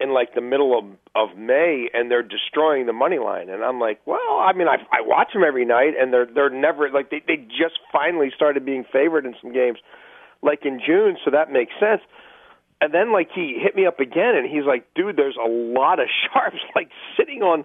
[0.00, 0.84] in like the middle of
[1.14, 3.48] of May, and they're destroying the money line.
[3.48, 6.50] And I'm like, well, I mean, I I watch them every night, and they're they're
[6.50, 9.78] never like they they just finally started being favored in some games,
[10.42, 12.02] like in June, so that makes sense.
[12.80, 15.98] And then like he hit me up again, and he's like, dude, there's a lot
[15.98, 17.64] of sharps like sitting on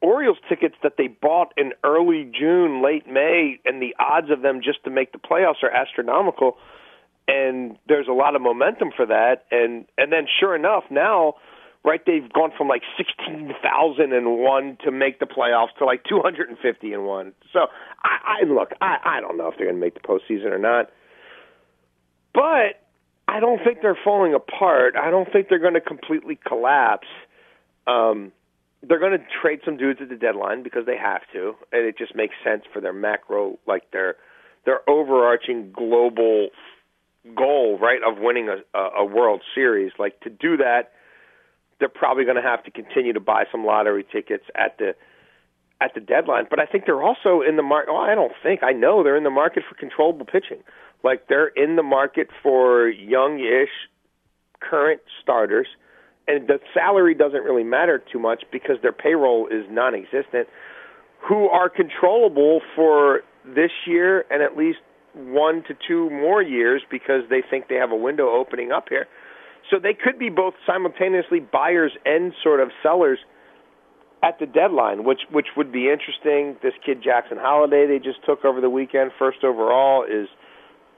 [0.00, 4.60] Orioles tickets that they bought in early June, late May, and the odds of them
[4.62, 6.56] just to make the playoffs are astronomical.
[7.28, 9.44] And there's a lot of momentum for that.
[9.50, 11.34] And and then sure enough, now,
[11.84, 16.04] right, they've gone from like sixteen thousand and one to make the playoffs to like
[16.08, 17.34] two hundred and fifty and one.
[17.52, 17.66] So
[18.02, 20.58] I, I look, I, I don't know if they're going to make the postseason or
[20.58, 20.90] not,
[22.32, 22.80] but
[23.28, 24.94] I don't think they're falling apart.
[24.96, 27.08] I don't think they're going to completely collapse.
[27.86, 28.32] Um,
[28.82, 31.98] they're going to trade some dudes at the deadline because they have to, and it
[31.98, 34.16] just makes sense for their macro, like their
[34.64, 36.48] their overarching global
[37.36, 39.92] goal, right, of winning a, a World Series.
[39.98, 40.92] Like to do that,
[41.78, 44.94] they're probably going to have to continue to buy some lottery tickets at the
[45.80, 46.46] at the deadline.
[46.50, 47.90] But I think they're also in the market.
[47.92, 50.58] Oh, I don't think I know they're in the market for controllable pitching.
[51.04, 53.70] Like they're in the market for young-ish
[54.60, 55.68] current starters
[56.28, 60.46] and the salary doesn't really matter too much because their payroll is non-existent,
[61.26, 64.78] who are controllable for this year and at least
[65.18, 69.06] one to two more years because they think they have a window opening up here.
[69.70, 73.18] So they could be both simultaneously buyers and sort of sellers
[74.22, 76.56] at the deadline, which which would be interesting.
[76.62, 80.28] This kid Jackson Holliday they just took over the weekend, first overall, is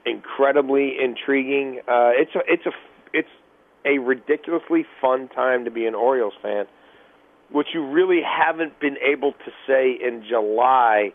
[0.05, 1.81] incredibly intriguing.
[1.87, 2.71] Uh, it's a it's a
[3.13, 3.29] it's
[3.85, 6.65] a ridiculously fun time to be an Orioles fan,
[7.51, 11.11] which you really haven't been able to say in July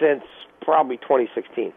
[0.00, 0.24] since
[0.60, 1.72] probably 2016.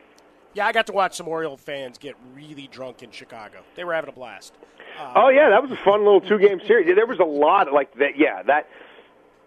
[0.56, 3.60] Yeah, I got to watch some Oriole fans get really drunk in Chicago.
[3.76, 4.54] They were having a blast.
[5.00, 6.88] Uh, oh yeah, that was a fun little two-game series.
[6.96, 8.18] There was a lot like that.
[8.18, 8.68] Yeah, that.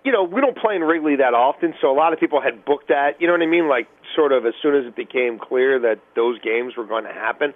[0.04, 2.64] You know, we don't play in Wrigley that often, so a lot of people had
[2.64, 3.20] booked that.
[3.20, 3.68] You know what I mean?
[3.68, 7.12] Like, sort of as soon as it became clear that those games were going to
[7.12, 7.52] happen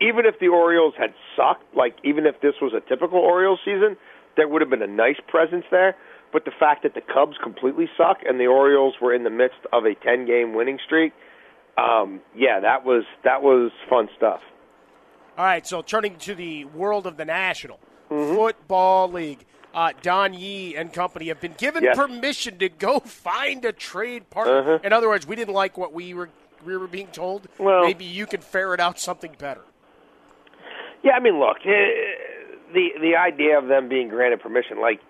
[0.00, 3.96] even if the Orioles had sucked, like even if this was a typical Orioles season,
[4.36, 5.96] there would have been a nice presence there.
[6.32, 9.58] But the fact that the Cubs completely suck and the Orioles were in the midst
[9.72, 11.12] of a 10-game winning streak,
[11.78, 14.40] um, yeah, that was that was fun stuff.
[15.36, 17.78] All right, so turning to the world of the National
[18.10, 18.36] Mm-hmm.
[18.36, 21.94] Football League, uh, Don Yee and company have been given Yes.
[21.94, 24.60] permission to go find a trade partner.
[24.60, 24.78] Uh-huh.
[24.82, 26.30] In other words, we didn't like what we were
[26.64, 27.48] we were being told.
[27.58, 29.60] Well- Maybe you can ferret out something better.
[31.04, 31.68] Yeah, I mean, look, eh,
[32.72, 35.00] the the idea of them being granted permission, like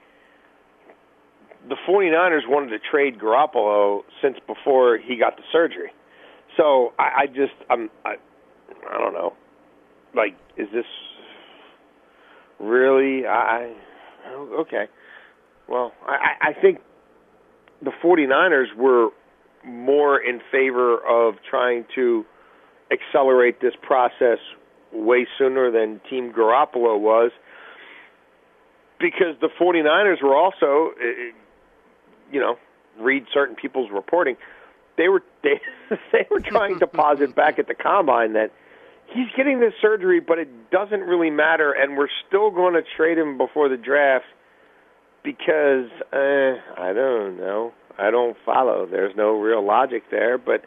[1.69, 5.93] the 49ers wanted to trade Garoppolo since before he got the surgery.
[6.59, 8.17] So I, I just I'm I,
[8.91, 9.33] I don't know.
[10.15, 10.85] Like, is this
[12.61, 13.27] really?
[13.27, 13.73] I
[14.61, 14.85] okay.
[15.69, 16.79] Well, I, I think
[17.83, 19.11] the 49ers were
[19.65, 22.25] more in favor of trying to
[22.91, 24.39] accelerate this process
[24.93, 27.31] way sooner than Team Garoppolo was
[28.99, 31.33] because the 49ers were also, eh,
[32.33, 32.57] you know,
[32.99, 34.37] read certain people's reporting.
[34.99, 35.61] They were they
[36.13, 38.53] they were trying to posit back at the combine that
[39.07, 43.17] he's getting this surgery, but it doesn't really matter, and we're still going to trade
[43.17, 44.27] him before the draft
[45.23, 48.87] because uh, I don't know, I don't follow.
[48.87, 50.65] There's no real logic there, but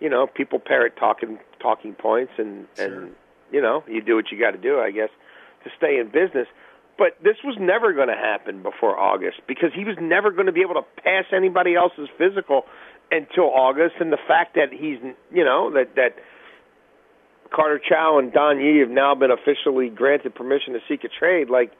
[0.00, 3.14] you know, people parrot talking talking points, and and
[3.52, 5.10] you know, you do what you got to do, I guess,
[5.64, 6.48] to stay in business.
[6.98, 10.52] But this was never going to happen before August because he was never going to
[10.52, 12.64] be able to pass anybody else's physical
[13.10, 13.96] until August.
[14.00, 14.98] And the fact that he's,
[15.32, 16.16] you know, that that
[17.54, 21.48] Carter Chow and Don Yee have now been officially granted permission to seek a trade,
[21.50, 21.72] like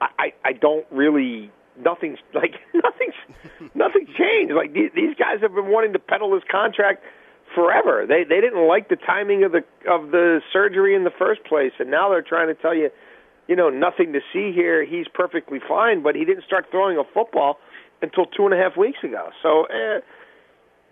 [0.00, 1.50] I, I, don't really
[1.82, 4.54] nothing's like nothing's nothing's changed.
[4.54, 7.02] Like these, these guys have been wanting to peddle this contract
[7.54, 8.04] forever.
[8.06, 11.72] They they didn't like the timing of the of the surgery in the first place,
[11.78, 12.90] and now they're trying to tell you,
[13.46, 14.84] you know, nothing to see here.
[14.84, 17.58] He's perfectly fine, but he didn't start throwing a football
[18.02, 19.30] until two and a half weeks ago.
[19.42, 20.00] So eh,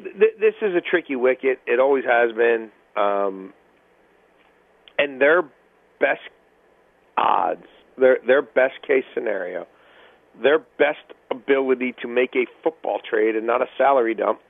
[0.03, 1.61] th- this is a tricky wicket.
[1.67, 3.53] It always has been, um,
[4.99, 5.43] and their
[6.01, 6.21] best
[7.17, 7.67] odds,
[7.99, 9.67] their their best case scenario,
[10.43, 10.99] their best
[11.31, 14.41] ability to make a football trade and not a salary dump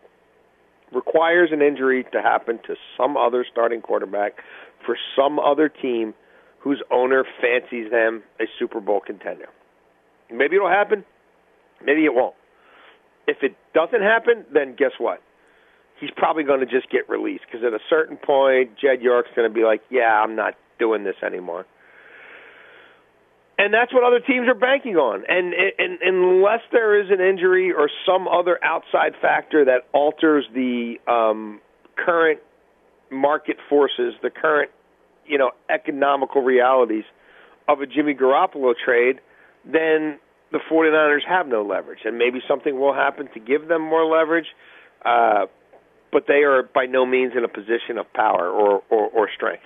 [0.92, 4.34] requires an injury to happen to some other starting quarterback
[4.84, 6.14] for some other team
[6.60, 9.46] whose owner fancies them a Super Bowl contender.
[10.30, 11.04] Maybe it'll happen,
[11.84, 12.34] maybe it won't.
[13.26, 15.20] If it doesn't happen, then guess what?
[16.00, 19.48] He's probably going to just get released because at a certain point, Jed York's going
[19.48, 21.66] to be like, "Yeah, I'm not, doing this anymore.
[23.58, 25.24] And that's what other teams are banking on.
[25.28, 30.44] And, and, and unless there is an injury or some other outside factor that alters
[30.52, 31.60] the um,
[31.96, 32.40] current
[33.10, 34.70] market forces, the current,
[35.26, 37.04] you know, economical realities
[37.66, 39.20] of a Jimmy Garoppolo trade,
[39.64, 40.18] then
[40.52, 42.00] the 49ers have no leverage.
[42.04, 44.46] And maybe something will happen to give them more leverage.
[45.02, 45.46] Uh,
[46.12, 49.62] but they are by no means in a position of power or, or, or strength.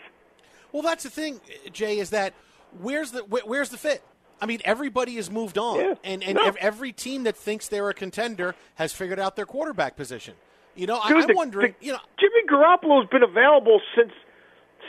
[0.72, 1.40] Well, that's the thing,
[1.72, 2.32] Jay, is that
[2.80, 4.02] where's the wh- where's the fit?
[4.40, 5.94] I mean, everybody has moved on, Yeah.
[6.04, 6.44] and and No.
[6.44, 10.34] ev- every team that thinks they're a contender has figured out their quarterback position.
[10.76, 11.74] You know, I, Dude, I'm the- wondering.
[11.80, 14.12] the- you know, Jimmy Garoppolo's been available since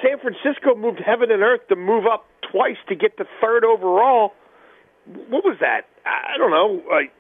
[0.02, 4.34] San Francisco moved heaven and earth to move up twice to get the third overall.
[5.06, 5.88] What was that?
[6.06, 7.12] I don't know, like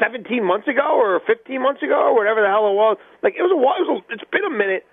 [0.00, 2.96] 17 months ago or 15 months ago or whatever the hell it was.
[3.22, 3.76] Like it was a while.
[3.78, 4.86] It was a, it's been a minute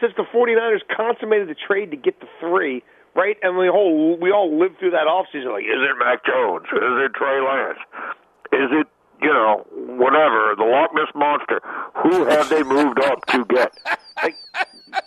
[0.00, 2.82] since the 49ers consummated the trade to get the three,
[3.14, 3.36] right?
[3.42, 6.66] And we whole we all lived through that offseason like, is it Mac Jones?
[6.70, 7.82] Is it Trey Lance?
[8.52, 8.86] Is it
[9.22, 9.66] you know
[9.98, 11.60] whatever the Loch Ness monster?
[12.02, 13.72] Who have they moved up to get?
[14.22, 14.36] Like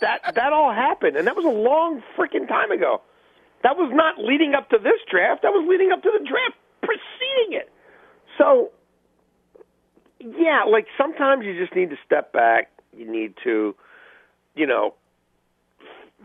[0.00, 3.02] that that all happened, and that was a long freaking time ago.
[3.62, 5.42] That was not leading up to this draft.
[5.42, 7.70] That was leading up to the draft preceding it.
[8.38, 8.70] So,
[10.38, 12.70] yeah, like sometimes you just need to step back.
[12.96, 13.74] You need to,
[14.54, 14.94] you know,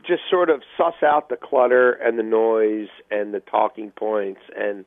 [0.07, 4.85] just sort of suss out the clutter and the noise and the talking points and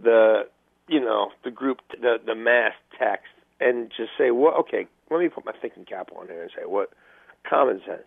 [0.00, 0.42] the,
[0.88, 5.28] you know, the group, the the mass text, and just say, well, okay, let me
[5.28, 6.90] put my thinking cap on here and say, what
[7.48, 8.02] common sense.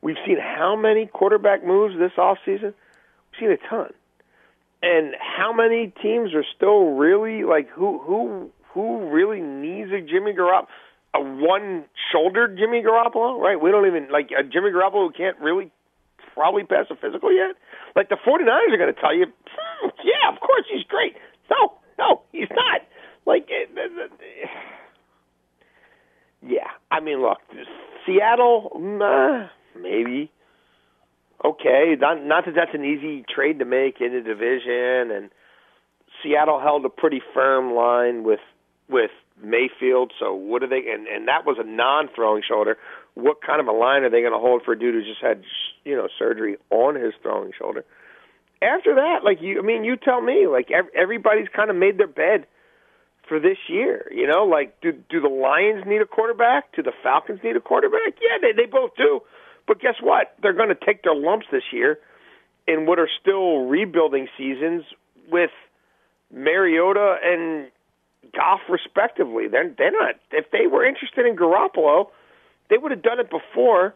[0.00, 2.74] We've seen how many quarterback moves this off season?
[3.32, 3.92] We've seen a ton.
[4.82, 10.32] And how many teams are still really like who who who really needs a Jimmy
[10.32, 10.66] Garoppolo?
[11.14, 13.60] A one-shouldered Jimmy Garoppolo, right?
[13.60, 15.70] We don't even like a Jimmy Garoppolo who can't really
[16.32, 17.54] probably pass a physical yet.
[17.94, 21.14] Like the 49ers are going to tell you, "Hmm, yeah, of course he's great.
[21.50, 22.80] No, no, he's not.
[23.26, 24.48] Like, it, it, it,
[26.42, 27.38] yeah, I mean, look,
[28.04, 29.46] Seattle, nah,
[29.80, 30.30] maybe.
[31.44, 35.30] Okay, not not that that's an easy trade to make in the division, and
[36.22, 38.40] Seattle held a pretty firm line with
[38.92, 39.10] with
[39.42, 40.12] Mayfield.
[40.20, 40.90] So what are they?
[40.92, 42.76] And and that was a non-throwing shoulder.
[43.14, 45.22] What kind of a line are they going to hold for a dude who just
[45.22, 45.42] had
[45.84, 47.84] you know surgery on his throwing shoulder?
[48.62, 50.46] After that, like you, I mean, you tell me.
[50.46, 52.46] Like ev- everybody's kind of made their bed
[53.28, 54.06] for this year.
[54.14, 56.74] You know, like do do the Lions need a quarterback?
[56.76, 58.14] Do the Falcons need a quarterback?
[58.20, 59.20] Yeah, they they both do.
[59.66, 60.34] But guess what?
[60.42, 61.98] They're going to take their lumps this year
[62.66, 64.84] in what are still rebuilding seasons
[65.30, 65.50] with
[66.32, 67.70] Mariota and
[68.34, 69.48] Goff, respectively.
[69.48, 70.14] They're they're not.
[70.30, 72.06] If they were interested in Garoppolo,
[72.70, 73.94] they would have done it before.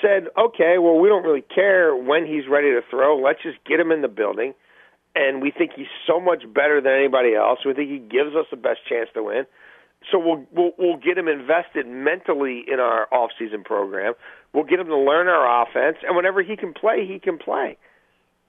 [0.00, 3.20] Said, okay, well, we don't really care when he's ready to throw.
[3.20, 4.54] Let's just get him in the building,
[5.14, 7.58] and we think he's so much better than anybody else.
[7.64, 9.44] We think he gives us the best chance to win.
[10.10, 14.14] So we'll we'll, we'll get him invested mentally in our off-season program.
[14.54, 17.76] We'll get him to learn our offense, and whenever he can play, he can play.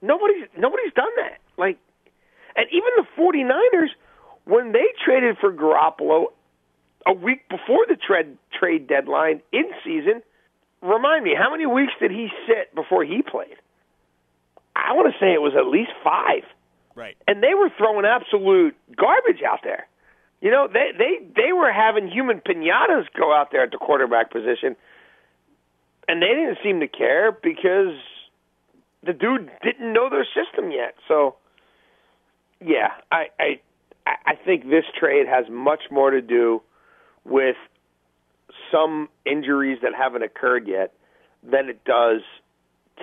[0.01, 1.39] Nobody's nobody's done that.
[1.57, 1.77] Like,
[2.55, 3.89] and even the 49ers,
[4.45, 6.25] when they traded for Garoppolo
[7.05, 10.21] a week before the trade trade deadline in season,
[10.81, 13.55] remind me how many weeks did he sit before he played?
[14.75, 16.43] I want to say it was at least five.
[16.95, 17.17] Right.
[17.27, 19.87] And they were throwing absolute garbage out there.
[20.41, 24.29] You know, they they they were having human pinatas go out there at the quarterback
[24.31, 24.75] position,
[26.07, 27.95] and they didn't seem to care because
[29.05, 30.95] the dude didn't know their system yet.
[31.07, 31.35] So,
[32.59, 33.59] yeah, I I
[34.05, 36.61] I think this trade has much more to do
[37.23, 37.55] with
[38.71, 40.93] some injuries that haven't occurred yet
[41.43, 42.21] than it does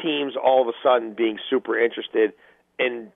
[0.03, 2.33] teams all of a sudden being super interested
[2.79, 3.09] in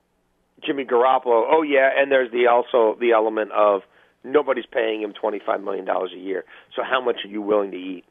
[0.64, 1.44] Jimmy Garoppolo.
[1.50, 3.82] Oh yeah, and there's the also the element of
[4.22, 6.44] nobody's paying him twenty five million dollars a year.
[6.74, 8.04] So how much are you willing to eat?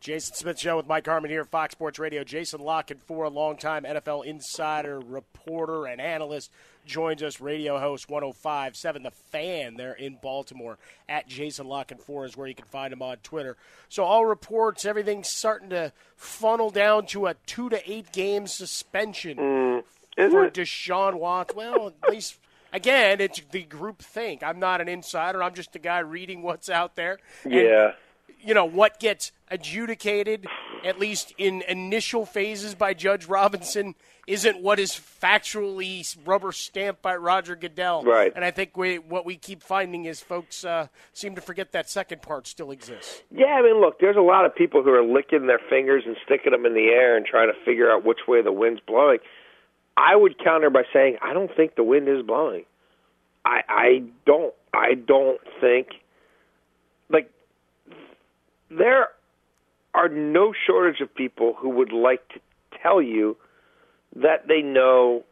[0.00, 2.22] Jason Smith Show with Mike Harmon here, Fox Sports Radio.
[2.22, 6.50] Jason La Canfora longtime NFL insider, reporter, and analyst,
[6.84, 7.40] joins us.
[7.40, 10.78] Radio host 105.7 The Fan there in Baltimore.
[11.08, 13.56] At Jason La Canfora is where you can find him on Twitter.
[13.88, 19.38] So all reports, everything's starting to funnel down to a two to eight game suspension
[19.38, 20.54] Mm, for it?
[20.54, 21.56] Deshaun Watson.
[21.56, 22.38] Well, at least.
[22.72, 24.42] Again, it's the group think.
[24.42, 25.42] I'm not an insider.
[25.42, 27.18] I'm just a guy reading what's out there.
[27.44, 27.92] And Yeah.
[28.46, 30.46] You know what gets adjudicated,
[30.84, 33.94] at least in initial phases by Judge Robinson,
[34.26, 38.02] isn't what is factually rubber stamped by Roger Goodell.
[38.02, 38.32] Right.
[38.34, 41.88] And I think we, what we keep finding is folks uh, seem to forget that
[41.90, 43.22] second part still exists.
[43.30, 46.16] Yeah, I mean, look, there's a lot of people who are licking their fingers and
[46.24, 49.18] sticking them in the air and trying to figure out which way the wind's blowing.
[49.96, 52.64] I would counter by saying I don't think the wind is blowing.
[53.44, 55.88] I I don't I don't think
[58.70, 59.08] there
[59.94, 62.40] are no shortage of people who would like to
[62.82, 63.36] tell you
[64.14, 65.24] that they know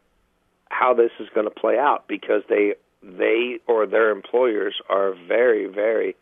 [0.69, 2.73] how this is going to play out because they
[3.03, 6.15] they or their employers are very very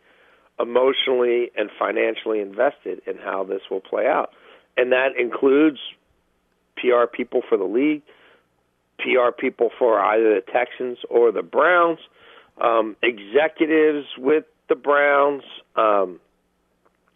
[0.60, 4.30] emotionally and financially invested in how this will play out.
[4.76, 5.78] And that includes
[6.76, 8.02] PR people for the league
[8.98, 11.98] PR people for either the Texans or the Browns
[12.60, 15.42] um executives with the Browns
[15.76, 16.20] um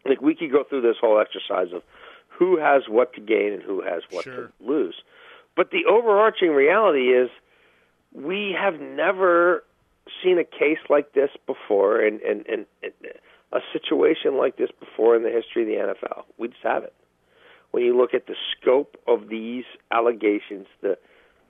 [0.08, 1.82] like we could go through this whole exercise of
[2.28, 4.94] who has what to gain and who has what to lose
[5.56, 7.30] but the overarching reality is
[8.12, 9.64] we have never
[10.22, 12.92] seen a case like this before and, and, and, and
[13.52, 16.24] a situation like this before in the history of the NFL.
[16.38, 16.92] We just haven't.
[17.70, 20.96] When you look at the scope of these allegations, the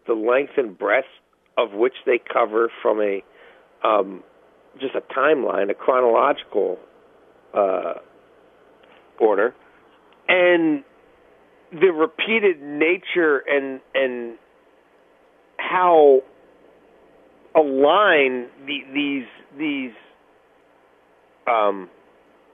[0.06, 1.06] the length and breadth
[1.58, 3.22] of which they cover from a
[3.86, 4.22] um,
[4.80, 6.78] just a timeline, a chronological
[7.54, 7.94] uh,
[9.20, 9.54] order,
[10.28, 10.84] and
[11.72, 14.38] the repeated nature and and
[15.58, 16.22] how
[17.54, 19.26] aligned the, these
[19.58, 19.92] these
[21.46, 21.88] um,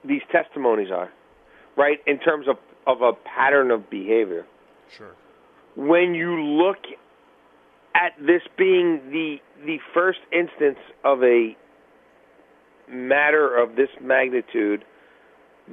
[0.03, 1.11] these testimonies are,
[1.77, 1.99] right?
[2.07, 2.57] In terms of
[2.87, 4.45] of a pattern of behavior.
[4.95, 5.15] Sure.
[5.75, 6.77] When you look
[7.95, 11.55] at this being the the first instance of a
[12.87, 14.85] matter of this magnitude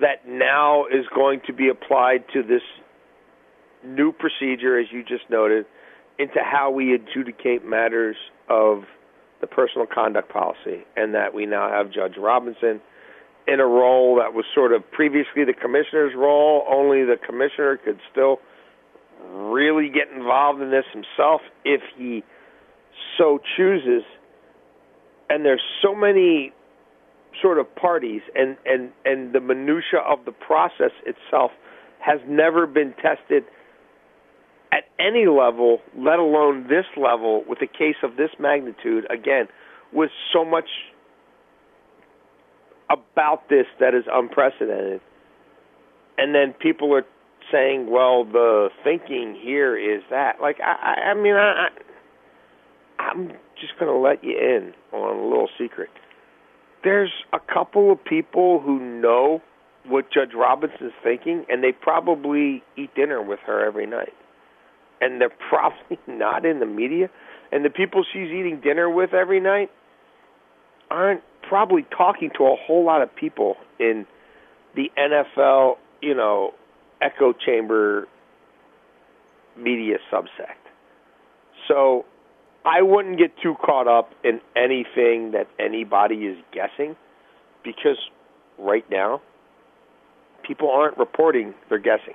[0.00, 2.62] that now is going to be applied to this
[3.84, 5.66] new procedure, as you just noted,
[6.18, 8.16] into how we adjudicate matters
[8.48, 8.84] of
[9.40, 12.80] the personal conduct policy, and that we now have Judge Robinson
[13.48, 17.98] in a role that was sort of previously the commissioner's role, only the commissioner could
[18.10, 18.38] still
[19.30, 22.22] really get involved in this himself if he
[23.18, 24.04] so chooses.
[25.28, 26.52] And there's so many
[27.40, 31.50] sort of parties and, and, and the minutia of the process itself
[32.00, 33.44] has never been tested
[34.72, 39.46] at any level, let alone this level, with a case of this magnitude, again,
[39.92, 40.68] with so much
[42.90, 45.00] about this that is unprecedented.
[46.16, 47.04] And then people are
[47.50, 50.40] saying, well, the thinking here is that.
[50.40, 51.68] Like, I, I, mean, I,
[52.98, 53.28] I'm
[53.60, 55.90] just going to let you in on a little secret.
[56.84, 59.40] There's a couple of people who know
[59.86, 64.14] what Judge Robinson's thinking, and they probably eat dinner with her every night.
[65.00, 67.10] And they're probably not in the media.
[67.50, 69.70] And the people she's eating dinner with every night
[70.90, 74.06] aren't probably talking to a whole lot of people in
[74.74, 76.54] the NFL, you know,
[77.00, 78.08] echo chamber
[79.56, 80.62] media subsect.
[81.68, 82.04] So
[82.64, 86.96] I wouldn't get too caught up in anything that anybody is guessing
[87.64, 87.98] because
[88.58, 89.20] right now
[90.46, 92.14] people aren't reporting, they're guessing.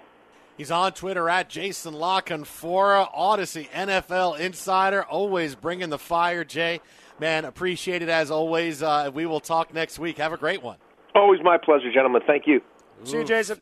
[0.57, 6.81] He's on Twitter at Jason La Canfora, Audacy NFL Insider, always bringing the fire, Jay.
[7.19, 8.81] Man, appreciate it as always.
[8.81, 10.17] Uh, we will talk next week.
[10.17, 10.77] Have a great one.
[11.13, 12.21] Always my pleasure, gentlemen.
[12.25, 12.61] Thank you.
[13.03, 13.61] See you, Jason.